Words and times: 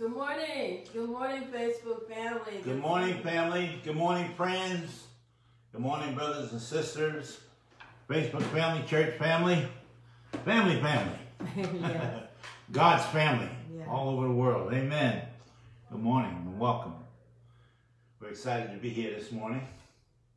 Good 0.00 0.12
morning. 0.12 0.86
Good 0.94 1.10
morning, 1.10 1.42
Facebook 1.54 2.08
family. 2.08 2.62
Good 2.64 2.80
morning, 2.80 3.22
family. 3.22 3.82
Good 3.84 3.96
morning, 3.96 4.32
friends. 4.34 5.04
Good 5.72 5.82
morning, 5.82 6.14
brothers 6.14 6.52
and 6.52 6.60
sisters. 6.62 7.38
Facebook 8.08 8.44
family, 8.44 8.82
church 8.88 9.18
family, 9.18 9.68
family 10.46 10.80
family. 10.80 11.18
yes. 11.82 12.22
God's 12.72 13.04
family 13.12 13.50
Yeah. 13.76 13.90
all 13.90 14.08
over 14.08 14.26
the 14.26 14.32
world. 14.32 14.72
Amen. 14.72 15.20
Good 15.92 16.00
morning 16.00 16.30
and 16.46 16.58
welcome. 16.58 16.94
We're 18.22 18.30
excited 18.30 18.70
to 18.72 18.78
be 18.78 18.88
here 18.88 19.14
this 19.14 19.30
morning. 19.30 19.68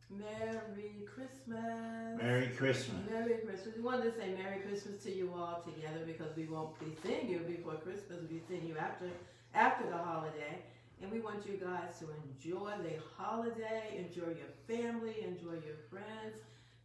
Merry 0.09 0.91
Christmas. 1.05 2.21
Merry 2.21 2.48
Christmas. 2.48 2.98
Merry 3.09 3.38
Christmas. 3.38 3.77
We 3.77 3.82
wanted 3.82 4.14
to 4.14 4.20
say 4.20 4.36
Merry 4.36 4.59
Christmas 4.59 5.02
to 5.04 5.16
you 5.16 5.32
all 5.34 5.64
together 5.64 6.02
because 6.05 6.36
we 6.36 6.48
won't 6.48 6.77
be 6.82 6.88
seeing 7.02 7.30
you 7.30 7.39
before 7.39 7.75
Christmas. 7.75 8.20
We'll 8.20 8.30
be 8.30 8.41
seeing 8.50 8.68
you 8.68 8.76
after 8.77 9.05
after 9.53 9.85
the 9.89 9.98
holiday. 9.98 10.62
And 11.02 11.12
we 11.12 11.20
want 11.20 11.45
you 11.45 11.57
guys 11.57 11.99
to 11.99 12.07
enjoy 12.23 12.71
the 12.81 12.95
holiday, 13.17 13.98
enjoy 13.98 14.29
your 14.29 14.53
family, 14.67 15.16
enjoy 15.21 15.53
your 15.66 15.76
friends. 15.89 16.38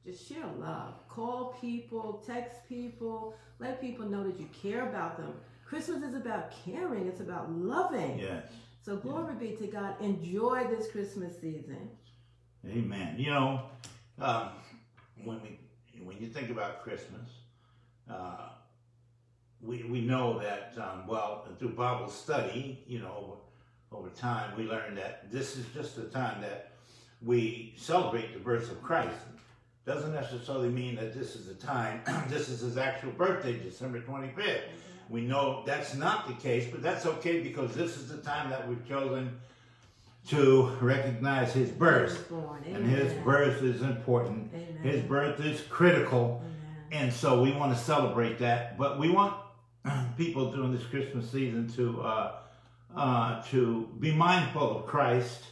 Just 0.04 0.28
share 0.28 0.44
love. 0.58 1.06
Call 1.08 1.56
people, 1.60 2.22
text 2.26 2.56
people, 2.68 3.34
let 3.58 3.80
people 3.80 4.06
know 4.06 4.24
that 4.24 4.38
you 4.40 4.48
care 4.62 4.88
about 4.88 5.18
them. 5.18 5.32
Christmas 5.64 6.02
is 6.02 6.14
about 6.14 6.52
caring, 6.64 7.06
it's 7.06 7.20
about 7.20 7.52
loving. 7.52 8.18
Yes. 8.18 8.46
So 8.80 8.96
glory 8.96 9.34
be 9.34 9.56
to 9.56 9.66
God. 9.66 9.94
Enjoy 10.00 10.64
this 10.64 10.90
Christmas 10.90 11.38
season. 11.38 11.90
Amen. 12.66 13.16
You 13.18 13.30
know, 13.30 13.62
um, 14.18 14.48
when 15.24 15.40
we 15.42 15.60
when 16.02 16.16
you 16.18 16.28
think 16.28 16.50
about 16.50 16.82
Christmas, 16.82 17.28
uh, 18.10 18.48
we 19.62 19.84
we 19.84 20.00
know 20.00 20.38
that 20.38 20.74
um, 20.78 21.06
well 21.06 21.46
through 21.58 21.70
Bible 21.70 22.08
study, 22.08 22.82
you 22.86 23.00
know, 23.00 23.38
over, 23.92 24.00
over 24.04 24.08
time 24.14 24.56
we 24.56 24.64
learn 24.64 24.94
that 24.94 25.30
this 25.30 25.56
is 25.56 25.66
just 25.74 25.96
the 25.96 26.04
time 26.04 26.40
that 26.40 26.72
we 27.22 27.74
celebrate 27.76 28.32
the 28.32 28.38
birth 28.38 28.70
of 28.70 28.82
Christ. 28.82 29.16
Doesn't 29.84 30.12
necessarily 30.12 30.68
mean 30.68 30.96
that 30.96 31.14
this 31.14 31.34
is 31.34 31.46
the 31.46 31.54
time. 31.54 32.02
this 32.28 32.48
is 32.48 32.60
his 32.60 32.76
actual 32.76 33.10
birthday, 33.12 33.58
December 33.58 34.00
twenty 34.00 34.28
fifth. 34.28 34.64
We 35.08 35.22
know 35.22 35.62
that's 35.64 35.94
not 35.94 36.28
the 36.28 36.34
case, 36.34 36.68
but 36.70 36.82
that's 36.82 37.06
okay 37.06 37.40
because 37.40 37.74
this 37.74 37.96
is 37.96 38.08
the 38.08 38.18
time 38.18 38.50
that 38.50 38.68
we've 38.68 38.86
chosen 38.86 39.38
to 40.28 40.76
recognize 40.80 41.54
his 41.54 41.70
birth. 41.70 42.30
And 42.66 42.84
his 42.86 43.12
birth 43.24 43.62
is 43.62 43.80
important. 43.80 44.50
Amen. 44.54 44.78
His 44.82 45.00
birth 45.02 45.40
is 45.40 45.62
critical. 45.62 46.42
Amen. 46.90 47.04
And 47.04 47.12
so 47.12 47.42
we 47.42 47.52
want 47.52 47.76
to 47.76 47.82
celebrate 47.82 48.38
that. 48.40 48.76
But 48.76 48.98
we 48.98 49.08
want 49.08 49.34
people 50.16 50.50
during 50.52 50.72
this 50.72 50.84
Christmas 50.84 51.30
season 51.30 51.68
to 51.72 52.00
uh, 52.02 52.32
uh, 52.96 53.42
to 53.44 53.88
be 54.00 54.12
mindful 54.12 54.78
of 54.78 54.86
Christ, 54.86 55.42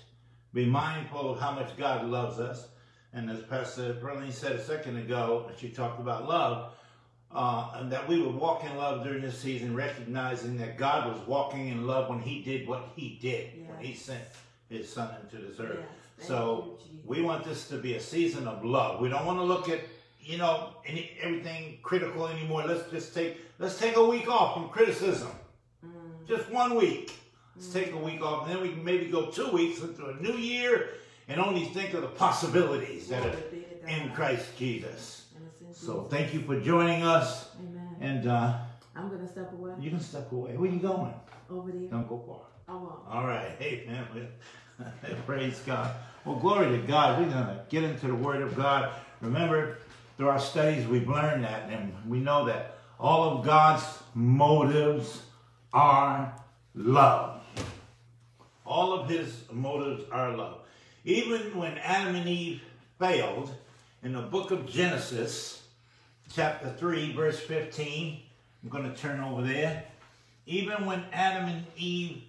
be 0.54 0.64
mindful 0.66 1.32
of 1.32 1.40
how 1.40 1.52
much 1.52 1.76
God 1.76 2.06
loves 2.06 2.38
us. 2.38 2.68
And 3.12 3.30
as 3.30 3.40
Pastor 3.42 3.94
Berlin 3.94 4.32
said 4.32 4.52
a 4.52 4.64
second 4.64 4.96
ago, 4.96 5.50
she 5.58 5.68
talked 5.68 6.00
about 6.00 6.28
love, 6.28 6.72
uh, 7.32 7.70
and 7.74 7.90
that 7.92 8.08
we 8.08 8.20
would 8.20 8.34
walk 8.34 8.64
in 8.64 8.76
love 8.76 9.04
during 9.04 9.22
this 9.22 9.38
season, 9.38 9.74
recognizing 9.74 10.56
that 10.58 10.76
God 10.76 11.12
was 11.12 11.26
walking 11.26 11.68
in 11.68 11.86
love 11.86 12.10
when 12.10 12.20
He 12.20 12.42
did 12.42 12.66
what 12.66 12.88
He 12.96 13.18
did, 13.20 13.66
when 13.68 13.78
He 13.78 13.94
sent 13.94 14.24
His 14.68 14.92
Son 14.92 15.14
into 15.22 15.44
this 15.44 15.60
earth. 15.60 15.78
Yes. 16.18 16.28
So 16.28 16.78
you, 16.90 16.98
we 17.04 17.22
want 17.22 17.44
this 17.44 17.68
to 17.68 17.76
be 17.76 17.94
a 17.94 18.00
season 18.00 18.46
of 18.46 18.64
love. 18.64 19.00
We 19.00 19.08
don't 19.08 19.24
want 19.24 19.38
to 19.38 19.44
look 19.44 19.68
at 19.68 19.80
you 20.26 20.38
know 20.38 20.70
any, 20.84 21.12
everything 21.22 21.78
critical 21.82 22.26
anymore. 22.26 22.64
Let's 22.66 22.90
just 22.90 23.14
take 23.14 23.38
let's 23.58 23.78
take 23.78 23.96
a 23.96 24.04
week 24.04 24.28
off 24.28 24.54
from 24.54 24.68
criticism. 24.68 25.30
Mm. 25.84 26.26
Just 26.26 26.50
one 26.50 26.74
week. 26.74 27.12
Let's 27.54 27.72
take 27.72 27.92
a 27.92 27.96
week 27.96 28.20
off, 28.20 28.46
and 28.46 28.54
then 28.54 28.62
we 28.62 28.70
can 28.70 28.84
maybe 28.84 29.06
go 29.06 29.26
two 29.30 29.48
weeks 29.50 29.80
into 29.80 30.06
a 30.06 30.14
new 30.16 30.34
year 30.34 30.90
and 31.28 31.40
only 31.40 31.64
think 31.64 31.94
of 31.94 32.02
the 32.02 32.08
possibilities 32.08 33.08
that 33.08 33.24
are 33.24 33.30
be 33.30 33.60
to 33.60 33.74
God. 33.82 33.90
in 33.90 34.10
Christ 34.10 34.56
Jesus. 34.58 35.26
And 35.34 35.46
it's 35.46 35.60
in 35.62 35.74
So 35.74 36.06
thank 36.10 36.34
you 36.34 36.42
for 36.42 36.60
joining 36.60 37.02
us, 37.02 37.48
Amen. 37.58 37.96
and 38.00 38.28
uh, 38.28 38.58
I'm 38.94 39.08
gonna 39.08 39.26
step 39.26 39.52
away 39.52 39.72
you 39.80 39.90
can 39.90 40.00
step 40.00 40.30
away. 40.32 40.56
Where 40.56 40.70
you 40.70 40.80
going? 40.80 41.14
over 41.50 41.70
there. 41.70 41.88
Don't 41.88 42.08
go 42.08 42.22
far. 42.26 42.40
I 42.68 42.78
won't. 42.78 43.00
All 43.08 43.26
right. 43.26 43.52
Amen. 43.62 44.28
Praise 45.26 45.60
God. 45.64 45.94
Well, 46.24 46.36
glory 46.36 46.70
to 46.78 46.86
God. 46.86 47.20
We're 47.20 47.30
going 47.30 47.46
to 47.46 47.64
get 47.68 47.84
into 47.84 48.08
the 48.08 48.14
Word 48.14 48.42
of 48.42 48.56
God. 48.56 48.92
Remember, 49.20 49.78
through 50.16 50.28
our 50.28 50.38
studies, 50.38 50.86
we've 50.86 51.08
learned 51.08 51.44
that, 51.44 51.68
and 51.70 51.92
we 52.06 52.18
know 52.20 52.46
that 52.46 52.78
all 52.98 53.38
of 53.38 53.44
God's 53.44 53.84
motives 54.14 55.22
are 55.72 56.34
love. 56.74 57.40
All 58.64 58.92
of 58.92 59.08
His 59.08 59.42
motives 59.52 60.04
are 60.10 60.36
love. 60.36 60.58
Even 61.04 61.56
when 61.56 61.78
Adam 61.78 62.16
and 62.16 62.28
Eve 62.28 62.62
failed, 62.98 63.54
in 64.02 64.12
the 64.12 64.22
book 64.22 64.50
of 64.50 64.66
Genesis, 64.66 65.62
chapter 66.32 66.72
3, 66.78 67.12
verse 67.12 67.40
15, 67.40 68.20
I'm 68.62 68.68
going 68.68 68.90
to 68.90 68.96
turn 68.96 69.20
over 69.20 69.42
there 69.42 69.84
even 70.46 70.86
when 70.86 71.04
Adam 71.12 71.48
and 71.48 71.64
Eve 71.76 72.22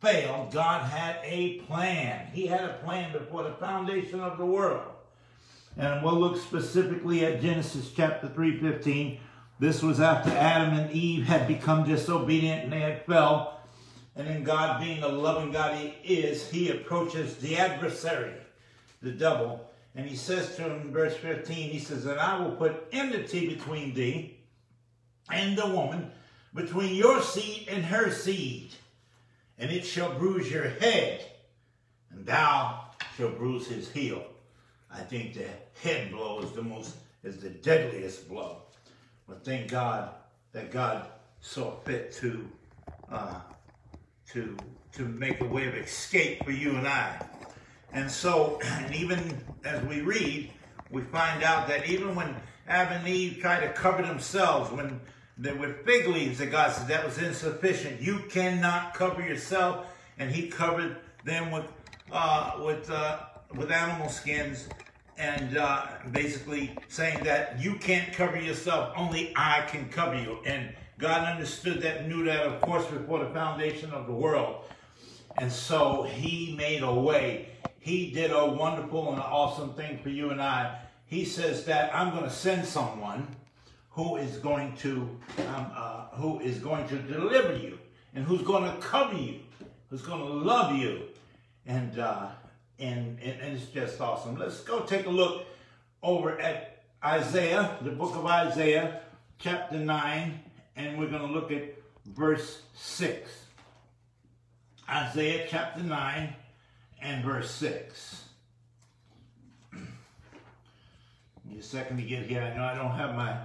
failed, 0.00 0.52
God 0.52 0.82
had 0.82 1.16
a 1.24 1.60
plan. 1.60 2.26
He 2.32 2.46
had 2.46 2.64
a 2.64 2.74
plan 2.84 3.12
before 3.12 3.44
the 3.44 3.52
foundation 3.52 4.20
of 4.20 4.36
the 4.36 4.46
world. 4.46 4.91
And 5.76 6.04
we'll 6.04 6.18
look 6.18 6.36
specifically 6.36 7.24
at 7.24 7.40
Genesis 7.40 7.90
chapter 7.94 8.28
3:15. 8.28 9.18
This 9.58 9.82
was 9.82 10.00
after 10.00 10.30
Adam 10.30 10.78
and 10.78 10.90
Eve 10.90 11.24
had 11.24 11.46
become 11.46 11.84
disobedient 11.84 12.64
and 12.64 12.72
they 12.72 12.80
had 12.80 13.06
fell. 13.06 13.60
And 14.14 14.26
then 14.26 14.44
God, 14.44 14.80
being 14.80 15.00
the 15.00 15.08
loving 15.08 15.52
God 15.52 15.78
he 15.78 16.14
is, 16.14 16.50
he 16.50 16.70
approaches 16.70 17.36
the 17.36 17.56
adversary, 17.56 18.34
the 19.00 19.12
devil, 19.12 19.70
and 19.94 20.06
he 20.06 20.16
says 20.16 20.56
to 20.56 20.62
him 20.62 20.82
in 20.82 20.92
verse 20.92 21.16
15, 21.16 21.70
he 21.70 21.78
says, 21.78 22.04
And 22.04 22.20
I 22.20 22.38
will 22.40 22.52
put 22.52 22.88
enmity 22.92 23.54
between 23.54 23.94
thee 23.94 24.38
and 25.30 25.56
the 25.56 25.66
woman, 25.66 26.10
between 26.54 26.94
your 26.94 27.22
seed 27.22 27.68
and 27.70 27.84
her 27.84 28.10
seed, 28.10 28.70
and 29.58 29.70
it 29.70 29.86
shall 29.86 30.18
bruise 30.18 30.50
your 30.50 30.68
head, 30.68 31.24
and 32.10 32.26
thou 32.26 32.84
shalt 33.16 33.38
bruise 33.38 33.66
his 33.66 33.90
heel. 33.90 34.24
I 34.92 35.00
think 35.00 35.34
the 35.34 35.46
head 35.82 36.10
blow 36.10 36.40
is 36.40 36.52
the 36.52 36.62
most 36.62 36.96
is 37.24 37.38
the 37.38 37.50
deadliest 37.50 38.28
blow. 38.28 38.62
But 39.28 39.44
thank 39.44 39.70
God 39.70 40.10
that 40.52 40.70
God 40.70 41.06
saw 41.40 41.76
fit 41.84 42.12
to 42.14 42.48
uh, 43.10 43.40
to 44.32 44.56
to 44.92 45.02
make 45.02 45.40
a 45.40 45.44
way 45.44 45.66
of 45.66 45.74
escape 45.74 46.44
for 46.44 46.50
you 46.50 46.76
and 46.76 46.86
I. 46.86 47.26
And 47.92 48.10
so, 48.10 48.60
and 48.64 48.94
even 48.94 49.38
as 49.64 49.82
we 49.84 50.00
read, 50.00 50.50
we 50.90 51.02
find 51.02 51.42
out 51.42 51.68
that 51.68 51.88
even 51.88 52.14
when 52.14 52.36
Adam 52.68 52.98
and 52.98 53.08
Eve 53.08 53.38
tried 53.40 53.60
to 53.60 53.72
cover 53.72 54.02
themselves, 54.02 54.70
when 54.70 55.00
they 55.38 55.52
were 55.52 55.72
fig 55.84 56.06
leaves, 56.06 56.38
that 56.38 56.50
God 56.50 56.72
said 56.72 56.88
that 56.88 57.04
was 57.04 57.18
insufficient. 57.18 58.00
You 58.00 58.20
cannot 58.28 58.94
cover 58.94 59.22
yourself, 59.22 59.86
and 60.18 60.30
He 60.30 60.48
covered 60.48 60.96
them 61.24 61.50
with 61.50 61.66
uh, 62.10 62.60
with 62.60 62.90
uh, 62.90 63.20
with 63.56 63.70
animal 63.70 64.08
skins, 64.08 64.68
and 65.18 65.56
uh, 65.56 65.86
basically 66.10 66.76
saying 66.88 67.22
that 67.24 67.60
you 67.60 67.74
can't 67.74 68.12
cover 68.12 68.40
yourself, 68.40 68.92
only 68.96 69.32
I 69.36 69.62
can 69.68 69.88
cover 69.88 70.20
you. 70.20 70.38
And 70.44 70.72
God 70.98 71.28
understood 71.28 71.80
that, 71.82 72.08
knew 72.08 72.24
that, 72.24 72.40
of 72.46 72.60
course, 72.60 72.86
before 72.86 73.20
the 73.24 73.30
foundation 73.30 73.90
of 73.90 74.06
the 74.06 74.12
world. 74.12 74.64
And 75.38 75.50
so 75.50 76.02
he 76.02 76.54
made 76.56 76.82
a 76.82 76.92
way. 76.92 77.48
He 77.78 78.10
did 78.10 78.30
a 78.30 78.46
wonderful 78.46 79.12
and 79.12 79.20
awesome 79.20 79.74
thing 79.74 79.98
for 79.98 80.08
you 80.08 80.30
and 80.30 80.40
I. 80.40 80.78
He 81.06 81.24
says 81.24 81.64
that 81.64 81.94
I'm 81.94 82.10
going 82.10 82.24
to 82.24 82.30
send 82.30 82.64
someone 82.64 83.26
who 83.90 84.16
is 84.16 84.38
going 84.38 84.74
to 84.76 85.08
um, 85.54 85.66
uh, 85.74 86.06
who 86.14 86.40
is 86.40 86.58
going 86.58 86.88
to 86.88 86.96
deliver 86.96 87.56
you 87.56 87.78
and 88.14 88.24
who's 88.24 88.42
going 88.42 88.64
to 88.64 88.78
cover 88.80 89.16
you, 89.16 89.40
who's 89.90 90.02
going 90.02 90.20
to 90.20 90.32
love 90.32 90.76
you, 90.76 91.02
and 91.66 91.98
uh, 91.98 92.28
and, 92.82 93.18
and 93.22 93.40
and 93.40 93.56
it's 93.56 93.66
just 93.66 94.00
awesome. 94.00 94.36
Let's 94.36 94.60
go 94.60 94.80
take 94.80 95.06
a 95.06 95.10
look 95.10 95.46
over 96.02 96.38
at 96.40 96.82
Isaiah, 97.04 97.78
the 97.80 97.90
book 97.90 98.16
of 98.16 98.26
Isaiah, 98.26 99.00
chapter 99.38 99.78
nine, 99.78 100.40
and 100.76 100.98
we're 100.98 101.08
going 101.08 101.26
to 101.26 101.32
look 101.32 101.50
at 101.50 101.74
verse 102.04 102.62
six. 102.74 103.30
Isaiah 104.92 105.46
chapter 105.48 105.82
9 105.82 106.34
and 107.00 107.24
verse 107.24 107.50
6. 107.52 108.24
Give 109.72 109.82
me 111.46 111.58
a 111.58 111.62
second 111.62 111.96
to 111.96 112.02
get 112.02 112.26
here. 112.26 112.42
I 112.42 112.54
know 112.54 112.64
I 112.64 112.74
don't 112.74 112.90
have 112.90 113.14
my 113.14 113.38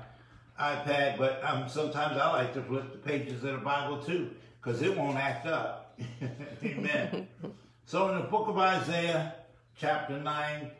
iPad, 0.60 1.18
but 1.18 1.42
um, 1.46 1.70
sometimes 1.70 2.18
I 2.18 2.32
like 2.34 2.54
to 2.56 2.62
flip 2.62 2.92
the 2.92 2.98
pages 2.98 3.44
of 3.46 3.54
the 3.54 3.58
Bible 3.60 4.04
too, 4.04 4.32
because 4.62 4.82
it 4.82 4.98
won't 4.98 5.18
act 5.18 5.46
up. 5.48 5.98
Amen. 6.64 7.28
so 7.88 8.10
in 8.10 8.18
the 8.18 8.24
book 8.26 8.50
of 8.50 8.58
Isaiah, 8.58 9.34
chapter 9.78 10.20
9 10.20 10.72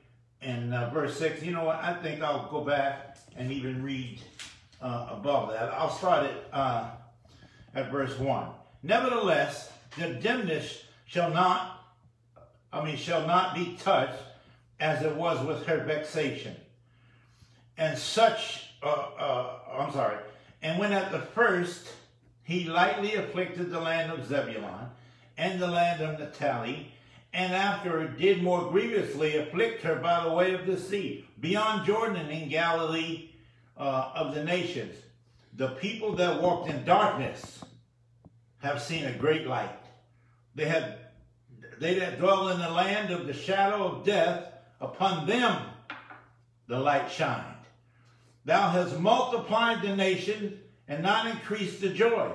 and 0.42 0.74
uh, 0.74 0.90
verse 0.90 1.18
6, 1.18 1.42
you 1.42 1.54
know 1.54 1.64
what? 1.64 1.78
I 1.78 1.94
think 1.94 2.22
I'll 2.22 2.52
go 2.52 2.60
back 2.60 3.16
and 3.38 3.50
even 3.50 3.82
read 3.82 4.20
uh, 4.82 5.08
above 5.12 5.54
that. 5.54 5.74
I'll 5.74 5.90
start 5.90 6.26
at, 6.26 6.44
uh, 6.52 6.90
at 7.74 7.90
verse 7.90 8.20
1. 8.20 8.50
Nevertheless, 8.84 9.72
the 9.98 10.16
dimness 10.16 10.84
shall 11.06 11.30
not, 11.32 11.82
I 12.74 12.84
mean, 12.84 12.98
shall 12.98 13.26
not 13.26 13.56
be 13.56 13.78
touched 13.80 14.22
as 14.82 15.02
it 15.02 15.16
was 15.16 15.42
with 15.48 15.66
her 15.66 15.86
vexation. 15.86 16.58
And 17.78 17.98
such, 17.98 18.72
uh, 18.84 18.88
uh, 18.88 19.60
I'm 19.80 19.94
sorry, 19.94 20.18
and 20.62 20.78
when 20.78 20.92
at 20.92 21.14
the 21.14 21.20
first 21.20 21.88
he 22.44 22.66
lightly 22.66 23.16
afflicted 23.16 23.72
the 23.72 23.80
land 23.80 24.12
of 24.12 24.28
Zebulun 24.28 24.90
and 25.38 25.62
the 25.62 25.68
land 25.68 26.02
of 26.02 26.20
Naphtali, 26.20 26.92
and 27.34 27.54
after 27.54 28.08
did 28.08 28.42
more 28.42 28.70
grievously 28.72 29.38
afflict 29.38 29.84
her 29.84 29.96
by 29.96 30.24
the 30.24 30.32
way 30.32 30.54
of 30.54 30.66
the 30.66 30.78
sea, 30.78 31.28
beyond 31.40 31.86
Jordan 31.86 32.30
in 32.30 32.50
Galilee 32.50 33.30
uh, 33.78 34.12
of 34.16 34.34
the 34.34 34.44
nations. 34.44 34.96
The 35.54 35.70
people 35.70 36.16
that 36.16 36.42
walked 36.42 36.70
in 36.70 36.84
darkness 36.84 37.64
have 38.60 38.82
seen 38.82 39.06
a 39.06 39.14
great 39.14 39.48
light. 39.48 39.70
They 40.56 40.66
have 40.66 40.98
they 41.80 42.00
that 42.00 42.20
dwell 42.20 42.50
in 42.50 42.60
the 42.60 42.70
land 42.70 43.12
of 43.12 43.28
the 43.28 43.34
shadow 43.34 43.86
of 43.86 44.04
death, 44.04 44.52
upon 44.82 45.28
them 45.28 45.62
the 46.68 46.80
light 46.80 47.12
shined. 47.12 47.44
Thou 48.46 48.70
hast 48.70 49.00
multiplied 49.00 49.82
the 49.82 49.96
nation 49.96 50.60
and 50.88 51.04
not 51.04 51.28
increased 51.28 51.82
the 51.82 51.90
joy. 51.90 52.32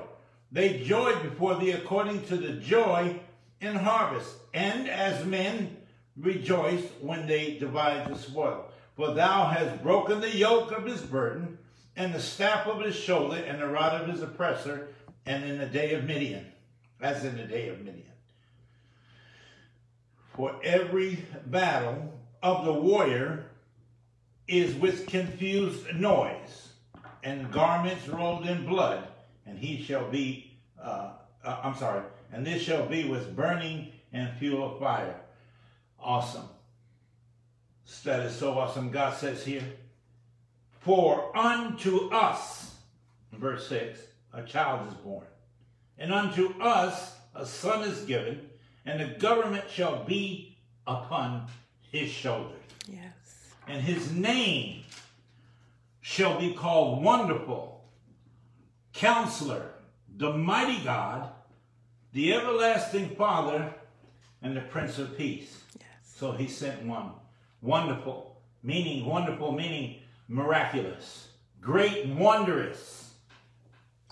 They 0.52 0.82
joyed 0.82 1.22
before 1.22 1.56
thee 1.56 1.70
according 1.72 2.24
to 2.26 2.36
the 2.36 2.52
joy 2.52 3.18
in 3.62 3.76
harvest, 3.76 4.34
and 4.52 4.88
as 4.88 5.24
men 5.24 5.76
rejoice 6.16 6.82
when 7.00 7.26
they 7.26 7.58
divide 7.58 8.08
the 8.08 8.18
spoil. 8.18 8.66
For 8.96 9.14
thou 9.14 9.46
hast 9.46 9.82
broken 9.82 10.20
the 10.20 10.36
yoke 10.36 10.72
of 10.72 10.84
his 10.84 11.00
burden, 11.00 11.58
and 11.96 12.12
the 12.12 12.20
staff 12.20 12.66
of 12.66 12.82
his 12.82 12.96
shoulder, 12.96 13.36
and 13.36 13.60
the 13.60 13.68
rod 13.68 14.00
of 14.00 14.08
his 14.08 14.20
oppressor, 14.20 14.88
and 15.24 15.44
in 15.44 15.58
the 15.58 15.66
day 15.66 15.94
of 15.94 16.04
Midian, 16.04 16.46
as 17.00 17.24
in 17.24 17.36
the 17.36 17.44
day 17.44 17.68
of 17.68 17.78
Midian. 17.78 18.06
For 20.36 20.58
every 20.62 21.24
battle 21.46 22.18
of 22.42 22.64
the 22.64 22.72
warrior 22.72 23.46
is 24.48 24.74
with 24.74 25.06
confused 25.06 25.94
noise, 25.94 26.72
and 27.22 27.52
garments 27.52 28.08
rolled 28.08 28.46
in 28.46 28.66
blood, 28.66 29.06
and 29.46 29.58
he 29.58 29.82
shall 29.82 30.10
be, 30.10 30.58
uh, 30.82 31.12
uh, 31.44 31.60
I'm 31.62 31.76
sorry, 31.76 32.02
and 32.32 32.46
this 32.46 32.62
shall 32.62 32.86
be 32.86 33.04
with 33.04 33.36
burning 33.36 33.92
and 34.12 34.36
fuel 34.38 34.72
of 34.72 34.78
fire. 34.78 35.20
Awesome. 36.00 36.48
That 38.04 38.20
is 38.20 38.34
so 38.34 38.58
awesome. 38.58 38.90
God 38.90 39.16
says 39.16 39.44
here, 39.44 39.62
For 40.80 41.36
unto 41.36 42.08
us, 42.08 42.74
verse 43.32 43.68
6, 43.68 44.00
a 44.32 44.42
child 44.42 44.88
is 44.88 44.94
born, 44.94 45.26
and 45.98 46.12
unto 46.12 46.58
us 46.60 47.14
a 47.34 47.46
son 47.46 47.82
is 47.82 48.00
given, 48.00 48.48
and 48.86 49.00
the 49.00 49.18
government 49.18 49.64
shall 49.70 50.04
be 50.04 50.56
upon 50.86 51.46
his 51.92 52.10
shoulders. 52.10 52.56
Yes. 52.88 53.12
And 53.68 53.82
his 53.82 54.10
name 54.10 54.82
shall 56.00 56.40
be 56.40 56.52
called 56.52 57.04
Wonderful, 57.04 57.84
Counselor, 58.92 59.70
the 60.16 60.32
Mighty 60.32 60.82
God, 60.82 61.30
the 62.12 62.34
Everlasting 62.34 63.10
Father, 63.16 63.72
and 64.42 64.56
the 64.56 64.60
Prince 64.60 64.98
of 64.98 65.16
Peace. 65.16 65.62
Yes. 65.78 65.86
So 66.16 66.32
he 66.32 66.46
sent 66.46 66.82
one. 66.84 67.12
Wonderful, 67.62 68.36
meaning 68.62 69.06
wonderful, 69.06 69.52
meaning 69.52 70.00
miraculous, 70.28 71.28
great 71.60 72.04
and 72.04 72.18
wondrous. 72.18 73.14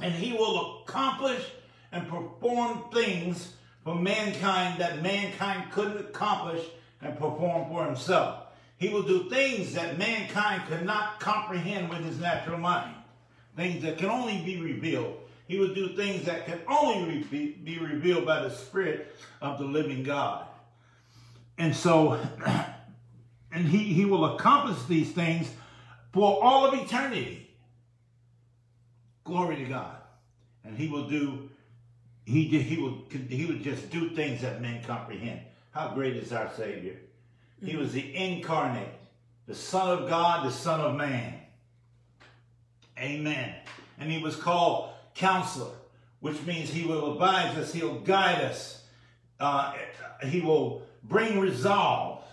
And 0.00 0.14
he 0.14 0.32
will 0.32 0.82
accomplish 0.82 1.44
and 1.93 2.08
perform 2.08 2.85
things 2.93 3.55
for 3.85 3.94
mankind 3.94 4.81
that 4.81 5.02
mankind 5.02 5.73
couldn't 5.73 5.99
accomplish 5.99 6.64
and 7.02 7.19
perform 7.19 7.69
for 7.69 7.85
himself. 7.85 8.44
He 8.79 8.88
will 8.88 9.02
do 9.02 9.29
things 9.29 9.75
that 9.75 9.99
mankind 9.99 10.62
could 10.69 10.87
not 10.87 11.20
comprehend 11.20 11.91
with 11.91 12.05
his 12.05 12.19
natural 12.19 12.58
mind. 12.58 12.94
Things 13.56 13.82
that 13.82 13.99
can 13.99 14.08
only 14.08 14.38
be 14.43 14.61
revealed. 14.61 15.19
He 15.50 15.58
will 15.58 15.75
do 15.75 15.88
things 15.97 16.26
that 16.26 16.47
can 16.47 16.61
only 16.69 17.25
be, 17.25 17.79
revealed 17.81 18.25
by 18.25 18.41
the 18.41 18.50
Spirit 18.50 19.17
of 19.41 19.58
the 19.58 19.64
living 19.64 20.05
God. 20.05 20.47
And 21.58 21.75
so, 21.75 22.20
and 23.52 23.67
he, 23.67 23.79
he 23.79 24.05
will 24.05 24.37
accomplish 24.37 24.81
these 24.85 25.11
things 25.11 25.50
for 26.12 26.41
all 26.41 26.67
of 26.67 26.75
eternity. 26.75 27.50
Glory 29.25 29.56
to 29.56 29.64
God. 29.64 29.97
And 30.62 30.79
he 30.79 30.87
will 30.87 31.08
do, 31.08 31.50
he, 32.26 32.49
did, 32.49 32.62
he, 32.62 32.76
will, 32.76 33.02
he 33.11 33.47
will 33.47 33.58
just 33.58 33.91
do 33.91 34.11
things 34.11 34.43
that 34.43 34.62
men 34.62 34.85
comprehend. 34.85 35.41
How 35.73 35.88
great 35.88 36.14
is 36.14 36.32
our 36.32 36.52
Savior? 36.56 36.94
He 37.61 37.75
was 37.75 37.93
the 37.93 38.14
incarnate, 38.14 38.94
the 39.49 39.56
Son 39.56 39.99
of 39.99 40.08
God, 40.08 40.47
the 40.47 40.52
Son 40.52 40.81
of 40.81 40.94
Man. 40.94 41.35
Amen. 42.97 43.52
And 43.99 44.12
he 44.12 44.23
was 44.23 44.37
called 44.37 44.91
Counselor, 45.20 45.72
which 46.20 46.43
means 46.46 46.70
he 46.70 46.87
will 46.87 47.12
advise 47.12 47.55
us, 47.58 47.75
he'll 47.75 48.00
guide 48.00 48.43
us, 48.43 48.82
uh, 49.38 49.75
he 50.26 50.40
will 50.40 50.82
bring 51.02 51.38
resolve, 51.38 52.25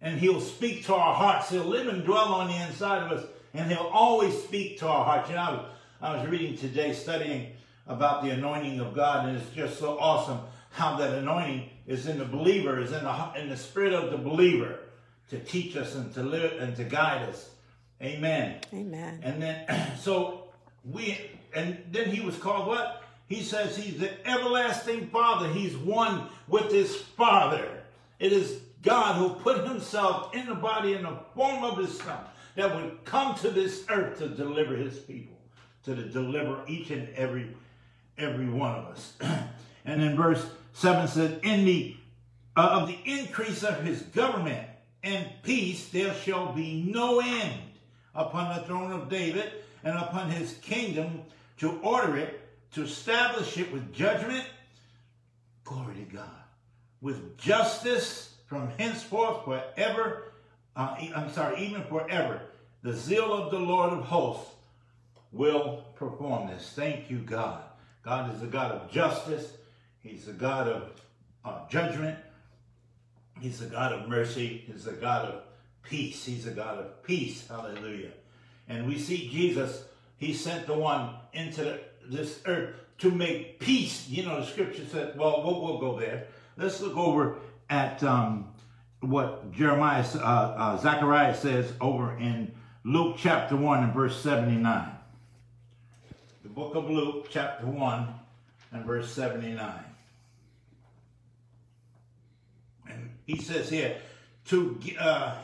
and 0.00 0.18
he'll 0.18 0.40
speak 0.40 0.86
to 0.86 0.94
our 0.94 1.14
hearts. 1.14 1.50
He'll 1.50 1.64
live 1.64 1.88
and 1.88 2.04
dwell 2.04 2.32
on 2.32 2.48
the 2.48 2.56
inside 2.56 3.02
of 3.02 3.12
us, 3.12 3.26
and 3.52 3.70
he'll 3.70 3.90
always 3.92 4.42
speak 4.42 4.78
to 4.78 4.88
our 4.88 5.04
hearts. 5.04 5.28
You 5.28 5.36
know, 5.36 5.66
I 6.00 6.16
was 6.16 6.26
reading 6.30 6.56
today, 6.56 6.94
studying 6.94 7.52
about 7.86 8.22
the 8.22 8.30
anointing 8.30 8.80
of 8.80 8.94
God, 8.94 9.28
and 9.28 9.36
it's 9.36 9.50
just 9.50 9.78
so 9.78 9.98
awesome 9.98 10.40
how 10.70 10.96
that 10.96 11.12
anointing 11.18 11.68
is 11.86 12.06
in 12.06 12.18
the 12.18 12.24
believer, 12.24 12.80
is 12.80 12.92
in 12.92 13.04
the, 13.04 13.32
in 13.36 13.50
the 13.50 13.58
spirit 13.58 13.92
of 13.92 14.10
the 14.10 14.16
believer 14.16 14.78
to 15.28 15.38
teach 15.38 15.76
us 15.76 15.94
and 15.94 16.14
to 16.14 16.22
live 16.22 16.60
and 16.62 16.74
to 16.76 16.84
guide 16.84 17.28
us. 17.28 17.50
Amen. 18.00 18.58
Amen. 18.72 19.20
And 19.22 19.42
then, 19.42 19.96
so 19.98 20.48
we, 20.82 21.18
and 21.54 21.78
then 21.90 22.08
he 22.08 22.20
was 22.20 22.36
called 22.36 22.66
what? 22.66 23.04
He 23.28 23.42
says 23.42 23.76
he's 23.76 23.98
the 23.98 24.26
everlasting 24.28 25.08
Father. 25.08 25.48
He's 25.48 25.76
one 25.76 26.28
with 26.48 26.70
his 26.70 26.96
Father. 26.96 27.82
It 28.18 28.32
is 28.32 28.60
God 28.82 29.16
who 29.16 29.34
put 29.42 29.66
himself 29.66 30.34
in 30.34 30.46
the 30.46 30.54
body 30.54 30.94
in 30.94 31.04
the 31.04 31.16
form 31.34 31.64
of 31.64 31.78
his 31.78 31.98
Son 31.98 32.18
that 32.56 32.74
would 32.74 33.04
come 33.04 33.34
to 33.36 33.50
this 33.50 33.84
earth 33.88 34.18
to 34.18 34.28
deliver 34.28 34.76
his 34.76 34.98
people, 34.98 35.36
to 35.84 35.94
deliver 35.94 36.62
each 36.66 36.90
and 36.90 37.08
every 37.14 37.54
every 38.18 38.48
one 38.48 38.74
of 38.74 38.84
us. 38.86 39.14
and 39.84 40.02
in 40.02 40.16
verse 40.16 40.44
7 40.74 41.08
says, 41.08 41.38
In 41.42 41.64
the 41.64 41.96
uh, 42.56 42.80
of 42.80 42.88
the 42.88 42.98
increase 43.04 43.62
of 43.62 43.82
his 43.82 44.02
government 44.02 44.68
and 45.02 45.26
peace 45.42 45.88
there 45.88 46.14
shall 46.14 46.52
be 46.52 46.82
no 46.82 47.20
end 47.20 47.60
upon 48.14 48.54
the 48.54 48.62
throne 48.64 48.92
of 48.92 49.08
David 49.08 49.52
and 49.82 49.96
upon 49.96 50.30
his 50.30 50.54
kingdom 50.58 51.22
to 51.62 51.78
order 51.78 52.16
it, 52.16 52.40
to 52.72 52.82
establish 52.82 53.56
it 53.56 53.72
with 53.72 53.92
judgment. 53.92 54.44
Glory 55.62 55.94
to 55.94 56.16
God. 56.16 56.42
With 57.00 57.38
justice 57.38 58.34
from 58.46 58.68
henceforth 58.78 59.44
forever. 59.44 60.32
Uh, 60.74 60.96
I'm 61.14 61.30
sorry, 61.30 61.64
even 61.64 61.84
forever. 61.84 62.40
The 62.82 62.92
zeal 62.92 63.32
of 63.32 63.52
the 63.52 63.60
Lord 63.60 63.92
of 63.92 64.02
hosts 64.02 64.50
will 65.30 65.84
perform 65.94 66.48
this. 66.48 66.72
Thank 66.74 67.08
you, 67.08 67.18
God. 67.18 67.62
God 68.02 68.34
is 68.34 68.42
a 68.42 68.46
God 68.46 68.72
of 68.72 68.90
justice. 68.90 69.52
He's 70.00 70.26
a 70.26 70.32
God 70.32 70.66
of 70.66 70.90
uh, 71.44 71.68
judgment. 71.68 72.18
He's 73.40 73.62
a 73.62 73.66
God 73.66 73.92
of 73.92 74.08
mercy. 74.08 74.64
He's 74.66 74.88
a 74.88 74.94
God 74.94 75.26
of 75.26 75.42
peace. 75.84 76.24
He's 76.24 76.48
a 76.48 76.50
God 76.50 76.78
of 76.78 77.04
peace. 77.04 77.46
Hallelujah. 77.46 78.10
And 78.68 78.88
we 78.88 78.98
see 78.98 79.28
Jesus, 79.28 79.84
he 80.22 80.32
sent 80.32 80.68
the 80.68 80.74
one 80.74 81.16
into 81.32 81.64
the, 81.64 81.80
this 82.08 82.38
earth 82.46 82.76
to 82.98 83.10
make 83.10 83.58
peace. 83.58 84.08
You 84.08 84.22
know, 84.22 84.38
the 84.38 84.46
scripture 84.46 84.86
said, 84.86 85.18
well, 85.18 85.42
we'll, 85.42 85.60
we'll 85.60 85.78
go 85.80 85.98
there. 85.98 86.28
Let's 86.56 86.80
look 86.80 86.96
over 86.96 87.38
at 87.68 88.04
um, 88.04 88.46
what 89.00 89.50
Jeremiah, 89.50 90.04
uh, 90.14 90.18
uh, 90.18 90.76
Zechariah 90.76 91.34
says 91.34 91.72
over 91.80 92.16
in 92.18 92.52
Luke 92.84 93.16
chapter 93.18 93.56
1 93.56 93.82
and 93.82 93.92
verse 93.92 94.16
79. 94.22 94.92
The 96.44 96.48
book 96.48 96.76
of 96.76 96.88
Luke 96.88 97.26
chapter 97.28 97.66
1 97.66 98.14
and 98.70 98.84
verse 98.84 99.10
79. 99.10 99.74
And 102.88 103.10
he 103.26 103.40
says 103.40 103.68
here, 103.68 103.96
to, 104.46 104.78
uh, 105.00 105.34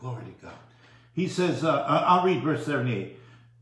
glory 0.00 0.24
to 0.24 0.46
God. 0.46 0.54
He 1.14 1.28
says, 1.28 1.62
uh, 1.62 1.84
I'll 1.86 2.24
read 2.24 2.42
verse 2.42 2.66
78. 2.66 3.17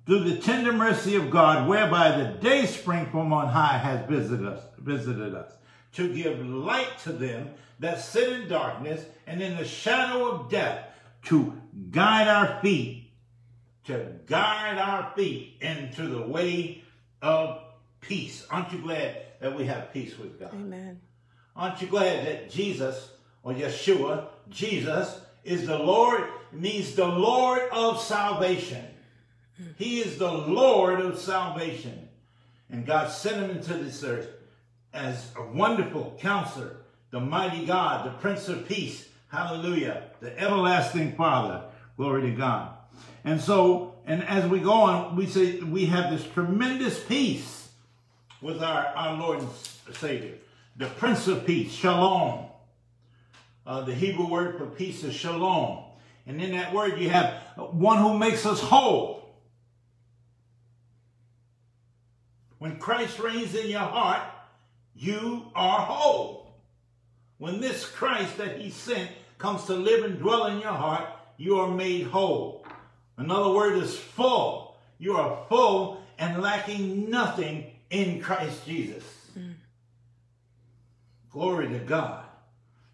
Through 0.06 0.20
the 0.20 0.36
tender 0.36 0.72
mercy 0.72 1.16
of 1.16 1.30
God, 1.30 1.68
whereby 1.68 2.12
the 2.12 2.38
day 2.38 2.66
spring 2.66 3.06
from 3.06 3.32
on 3.32 3.48
high 3.48 3.76
has 3.76 4.08
visited 4.08 4.46
us, 4.46 4.62
visited 4.78 5.34
us, 5.34 5.52
to 5.94 6.14
give 6.14 6.46
light 6.46 6.98
to 7.00 7.12
them 7.12 7.50
that 7.80 8.00
sit 8.00 8.32
in 8.32 8.48
darkness 8.48 9.04
and 9.26 9.42
in 9.42 9.56
the 9.56 9.64
shadow 9.64 10.30
of 10.30 10.48
death, 10.48 10.86
to 11.24 11.60
guide 11.90 12.28
our 12.28 12.60
feet, 12.62 13.10
to 13.86 14.12
guide 14.26 14.78
our 14.78 15.12
feet 15.16 15.56
into 15.60 16.06
the 16.06 16.22
way 16.22 16.84
of 17.20 17.60
peace. 18.00 18.46
Aren't 18.48 18.72
you 18.72 18.78
glad 18.78 19.16
that 19.40 19.56
we 19.56 19.64
have 19.64 19.92
peace 19.92 20.16
with 20.16 20.38
God? 20.38 20.54
Amen. 20.54 21.00
Aren't 21.56 21.82
you 21.82 21.88
glad 21.88 22.24
that 22.26 22.48
Jesus, 22.48 23.10
or 23.42 23.54
Yeshua, 23.54 24.26
Jesus, 24.50 25.20
is 25.42 25.66
the 25.66 25.78
Lord, 25.78 26.22
means 26.52 26.94
the 26.94 27.08
Lord 27.08 27.62
of 27.72 28.00
salvation. 28.00 28.84
He 29.76 30.00
is 30.00 30.18
the 30.18 30.32
Lord 30.32 31.00
of 31.00 31.18
salvation. 31.18 32.08
And 32.70 32.86
God 32.86 33.10
sent 33.10 33.36
him 33.36 33.50
into 33.50 33.74
this 33.74 34.02
earth 34.02 34.28
as 34.92 35.30
a 35.36 35.42
wonderful 35.42 36.16
counselor, 36.20 36.76
the 37.10 37.20
mighty 37.20 37.64
God, 37.64 38.06
the 38.06 38.18
Prince 38.18 38.48
of 38.48 38.66
Peace. 38.66 39.08
Hallelujah. 39.28 40.04
The 40.20 40.38
everlasting 40.38 41.14
Father. 41.14 41.62
Glory 41.96 42.22
to 42.22 42.30
God. 42.32 42.70
And 43.24 43.40
so, 43.40 43.94
and 44.06 44.22
as 44.24 44.48
we 44.48 44.60
go 44.60 44.72
on, 44.72 45.16
we 45.16 45.26
say 45.26 45.60
we 45.60 45.86
have 45.86 46.10
this 46.10 46.26
tremendous 46.32 47.02
peace 47.02 47.68
with 48.40 48.62
our, 48.62 48.86
our 48.86 49.16
Lord 49.16 49.40
and 49.40 49.48
Savior. 49.94 50.34
The 50.76 50.86
Prince 50.86 51.26
of 51.26 51.46
Peace, 51.46 51.72
Shalom. 51.72 52.46
Uh, 53.66 53.80
the 53.80 53.94
Hebrew 53.94 54.28
word 54.28 54.58
for 54.58 54.66
peace 54.66 55.02
is 55.02 55.14
Shalom. 55.14 55.84
And 56.26 56.40
in 56.40 56.52
that 56.52 56.72
word, 56.72 56.98
you 56.98 57.10
have 57.10 57.34
one 57.56 57.98
who 57.98 58.18
makes 58.18 58.46
us 58.46 58.60
whole. 58.60 59.25
When 62.58 62.78
Christ 62.78 63.18
reigns 63.18 63.54
in 63.54 63.68
your 63.68 63.80
heart, 63.80 64.22
you 64.94 65.50
are 65.54 65.80
whole. 65.80 66.54
When 67.38 67.60
this 67.60 67.86
Christ 67.86 68.38
that 68.38 68.58
he 68.58 68.70
sent 68.70 69.10
comes 69.38 69.64
to 69.64 69.74
live 69.74 70.04
and 70.04 70.18
dwell 70.18 70.46
in 70.46 70.60
your 70.60 70.72
heart, 70.72 71.08
you 71.36 71.58
are 71.58 71.70
made 71.70 72.06
whole. 72.06 72.64
Another 73.18 73.50
word 73.50 73.76
is 73.76 73.96
full. 73.96 74.76
You 74.98 75.16
are 75.16 75.44
full 75.48 76.02
and 76.18 76.42
lacking 76.42 77.10
nothing 77.10 77.70
in 77.90 78.20
Christ 78.20 78.64
Jesus. 78.64 79.04
Mm. 79.38 79.54
Glory 81.30 81.68
to 81.68 81.78
God. 81.80 82.24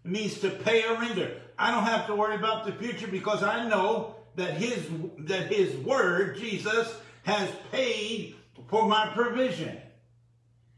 It 0.03 0.11
means 0.11 0.39
to 0.39 0.49
pay 0.49 0.83
or 0.85 0.99
render. 0.99 1.41
I 1.57 1.71
don't 1.71 1.85
have 1.85 2.07
to 2.07 2.15
worry 2.15 2.35
about 2.35 2.65
the 2.65 2.73
future 2.73 3.07
because 3.07 3.43
I 3.43 3.67
know 3.69 4.15
that 4.35 4.55
his 4.55 4.85
that 5.19 5.51
his 5.51 5.75
word, 5.77 6.37
Jesus, 6.37 6.93
has 7.23 7.49
paid 7.71 8.35
for 8.67 8.87
my 8.87 9.07
provision. 9.07 9.77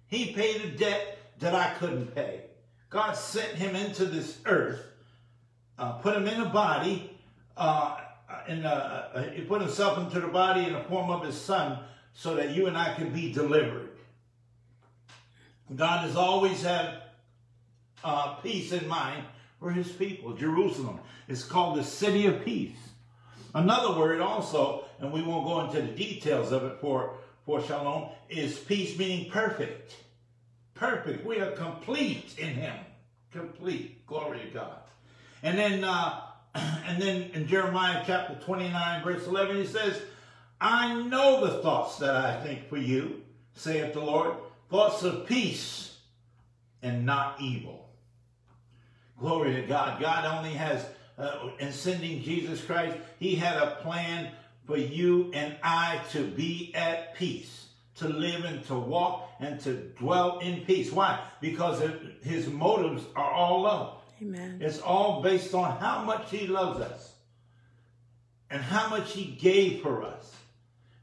He 0.07 0.33
paid 0.33 0.61
a 0.61 0.67
debt 0.69 1.17
that 1.39 1.55
I 1.55 1.73
couldn't 1.75 2.13
pay. 2.15 2.41
God 2.89 3.13
sent 3.13 3.55
him 3.55 3.75
into 3.75 4.05
this 4.05 4.39
earth, 4.45 4.81
uh, 5.77 5.93
put 5.93 6.15
him 6.15 6.27
in 6.27 6.41
a 6.41 6.49
body, 6.49 7.17
uh, 7.57 7.99
in 8.47 8.63
a, 8.65 9.31
he 9.35 9.41
put 9.41 9.61
himself 9.61 9.97
into 9.97 10.19
the 10.19 10.27
body 10.27 10.65
in 10.65 10.73
the 10.73 10.83
form 10.83 11.09
of 11.09 11.23
his 11.23 11.39
son 11.39 11.79
so 12.13 12.35
that 12.35 12.51
you 12.51 12.67
and 12.67 12.77
I 12.77 12.93
can 12.93 13.11
be 13.11 13.31
delivered. 13.31 13.89
God 15.75 16.05
has 16.05 16.15
always 16.15 16.61
had 16.61 17.01
uh, 18.03 18.35
peace 18.35 18.71
in 18.71 18.87
mind 18.87 19.25
for 19.59 19.71
his 19.71 19.91
people. 19.91 20.33
Jerusalem 20.33 20.99
is 21.27 21.43
called 21.43 21.77
the 21.77 21.83
city 21.83 22.27
of 22.27 22.45
peace. 22.45 22.77
Another 23.53 23.97
word 23.97 24.21
also, 24.21 24.85
and 24.99 25.11
we 25.11 25.21
won't 25.21 25.45
go 25.45 25.61
into 25.61 25.81
the 25.81 25.93
details 25.95 26.51
of 26.51 26.63
it 26.63 26.77
for, 26.79 27.15
for 27.45 27.61
shalom, 27.61 28.09
is 28.29 28.57
peace 28.57 28.97
meaning 28.97 29.29
perfect. 29.29 29.95
Perfect. 30.73 31.25
We 31.25 31.39
are 31.39 31.51
complete 31.51 32.37
in 32.37 32.49
him. 32.49 32.75
Complete. 33.31 34.05
Glory 34.07 34.39
to 34.39 34.47
God. 34.47 34.77
And 35.43 35.57
then, 35.57 35.83
uh, 35.83 36.21
and 36.55 37.01
then 37.01 37.29
in 37.33 37.47
Jeremiah 37.47 38.03
chapter 38.05 38.35
29, 38.45 39.03
verse 39.03 39.27
11, 39.27 39.57
he 39.57 39.65
says, 39.67 40.01
I 40.59 41.01
know 41.03 41.45
the 41.45 41.61
thoughts 41.61 41.97
that 41.99 42.15
I 42.15 42.41
think 42.43 42.67
for 42.67 42.77
you, 42.77 43.21
saith 43.53 43.93
the 43.93 44.01
Lord, 44.01 44.35
thoughts 44.69 45.03
of 45.03 45.25
peace 45.27 45.97
and 46.81 47.05
not 47.05 47.39
evil. 47.39 47.89
Glory 49.19 49.55
to 49.55 49.61
God. 49.61 50.01
God 50.01 50.25
only 50.25 50.51
has, 50.51 50.85
uh, 51.17 51.49
in 51.59 51.71
sending 51.71 52.21
Jesus 52.21 52.63
Christ, 52.63 52.97
he 53.19 53.35
had 53.35 53.57
a 53.57 53.77
plan 53.81 54.31
for 54.65 54.77
you 54.77 55.31
and 55.33 55.55
I 55.63 56.01
to 56.11 56.23
be 56.23 56.73
at 56.75 57.15
peace, 57.15 57.67
to 57.97 58.07
live 58.07 58.45
and 58.45 58.63
to 58.65 58.75
walk 58.75 59.29
and 59.39 59.59
to 59.61 59.73
dwell 59.99 60.39
in 60.39 60.61
peace. 60.65 60.91
Why? 60.91 61.19
Because 61.41 61.81
his 62.23 62.47
motives 62.47 63.03
are 63.15 63.31
all 63.31 63.61
love. 63.61 64.01
Amen. 64.21 64.59
It's 64.61 64.79
all 64.79 65.21
based 65.21 65.53
on 65.53 65.77
how 65.79 66.03
much 66.03 66.31
he 66.31 66.47
loves 66.47 66.79
us 66.79 67.13
and 68.49 68.61
how 68.61 68.89
much 68.89 69.11
he 69.11 69.25
gave 69.25 69.81
for 69.81 70.03
us 70.03 70.33